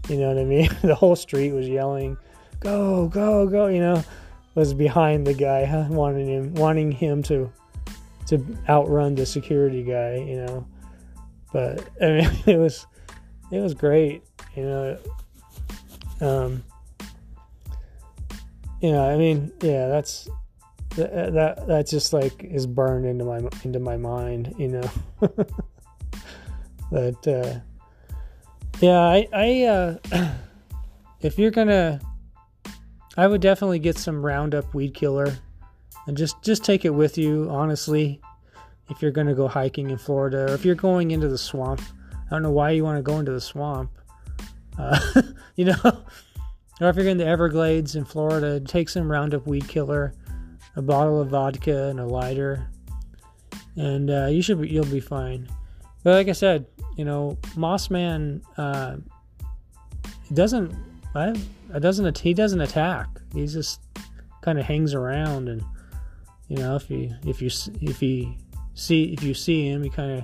[0.09, 0.69] You know what I mean?
[0.81, 2.17] the whole street was yelling,
[2.59, 4.03] "Go, go, go!" You know,
[4.55, 5.85] was behind the guy, huh?
[5.89, 7.51] wanting him wanting him to
[8.27, 10.65] to outrun the security guy, you know.
[11.53, 12.87] But I mean, it was
[13.51, 14.23] it was great,
[14.55, 14.97] you know.
[16.21, 16.63] Um,
[18.81, 20.27] you know, I mean, yeah, that's
[20.95, 24.91] that that that just like is burned into my into my mind, you know.
[26.91, 27.59] but uh,
[28.79, 29.97] yeah, I I uh,
[31.21, 31.99] if you're gonna,
[33.15, 35.37] I would definitely get some Roundup weed killer,
[36.07, 37.47] and just just take it with you.
[37.51, 38.19] Honestly,
[38.89, 41.81] if you're gonna go hiking in Florida, or if you're going into the swamp,
[42.25, 43.91] I don't know why you want to go into the swamp.
[44.77, 44.99] Uh,
[45.55, 46.03] you know,
[46.81, 50.13] or if you're in the Everglades in Florida, take some Roundup weed killer
[50.75, 52.69] a bottle of vodka and a lighter,
[53.75, 55.47] and uh, you should be, you'll be fine.
[56.03, 56.65] But like I said,
[56.97, 58.97] you know, Mossman uh,
[60.33, 60.73] doesn't
[61.15, 61.35] I,
[61.79, 63.07] doesn't he doesn't attack.
[63.33, 63.81] He just
[64.41, 65.63] kind of hangs around, and
[66.47, 67.49] you know, if you if you
[67.81, 68.37] if he
[68.73, 70.23] see if you see him, he kind of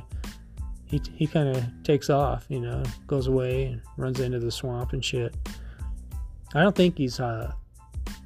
[0.86, 2.46] he he kind of takes off.
[2.50, 5.36] You know, goes away and runs into the swamp and shit.
[6.54, 7.52] I don't think he's uh,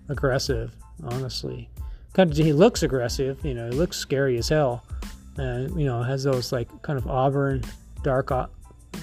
[0.10, 1.70] aggressive, honestly
[2.14, 3.44] kind of he looks aggressive.
[3.46, 4.84] You know, he looks scary as hell,
[5.38, 7.64] and you know has those like kind of auburn,
[8.04, 8.32] dark,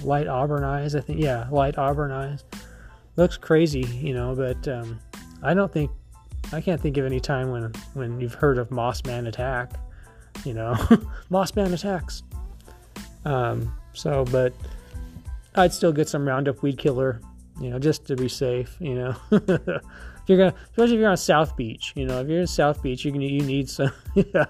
[0.03, 0.95] light auburn eyes.
[0.95, 2.43] I think yeah, light auburn eyes.
[3.15, 4.99] Looks crazy, you know, but um,
[5.43, 5.91] I don't think
[6.53, 9.71] I can't think of any time when when you've heard of Mossman attack.
[10.45, 10.73] You know,
[11.31, 12.23] Mossman attacks.
[13.25, 14.53] Um, so, but
[15.55, 17.19] I'd still get some Roundup weed killer,
[17.59, 18.75] you know, just to be safe.
[18.79, 19.15] You know.
[20.29, 22.83] if you're gonna, especially if you're on South Beach, you know, if you're in South
[22.83, 24.45] Beach, you can you need some, yeah,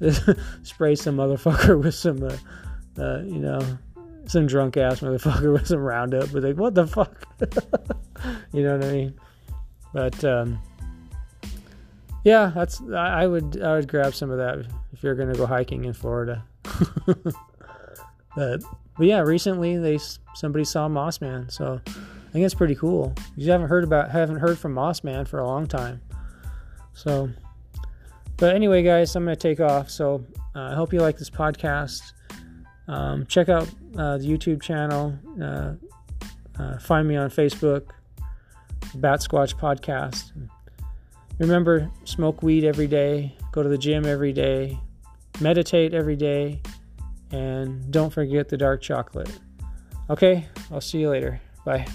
[0.62, 2.36] spray some motherfucker with some, uh,
[2.98, 3.60] uh, you know,
[4.24, 7.24] some drunk ass motherfucker with some Roundup, but like, what the fuck,
[8.52, 9.14] you know what I mean?
[9.92, 10.58] But um,
[12.24, 15.46] yeah, that's I, I would I would grab some of that if you're gonna go
[15.46, 16.44] hiking in Florida.
[17.06, 18.62] but
[18.96, 19.98] but yeah, recently they
[20.34, 21.80] somebody saw Mossman, so
[22.28, 23.14] I think it's pretty cool.
[23.36, 26.02] You haven't heard about haven't heard from Mossman for a long time.
[26.92, 27.30] So,
[28.36, 29.88] but anyway, guys, I'm gonna take off.
[29.88, 30.24] So
[30.54, 32.12] uh, I hope you like this podcast.
[32.86, 35.18] Um, check out uh, the YouTube channel.
[35.40, 35.74] Uh,
[36.58, 37.90] uh find me on Facebook,
[38.96, 40.32] Bat Squatch Podcast.
[41.38, 43.34] Remember, smoke weed every day.
[43.52, 44.78] Go to the gym every day.
[45.40, 46.60] Meditate every day.
[47.30, 49.30] And don't forget the dark chocolate.
[50.10, 51.40] Okay, I'll see you later.
[51.64, 51.86] Bye.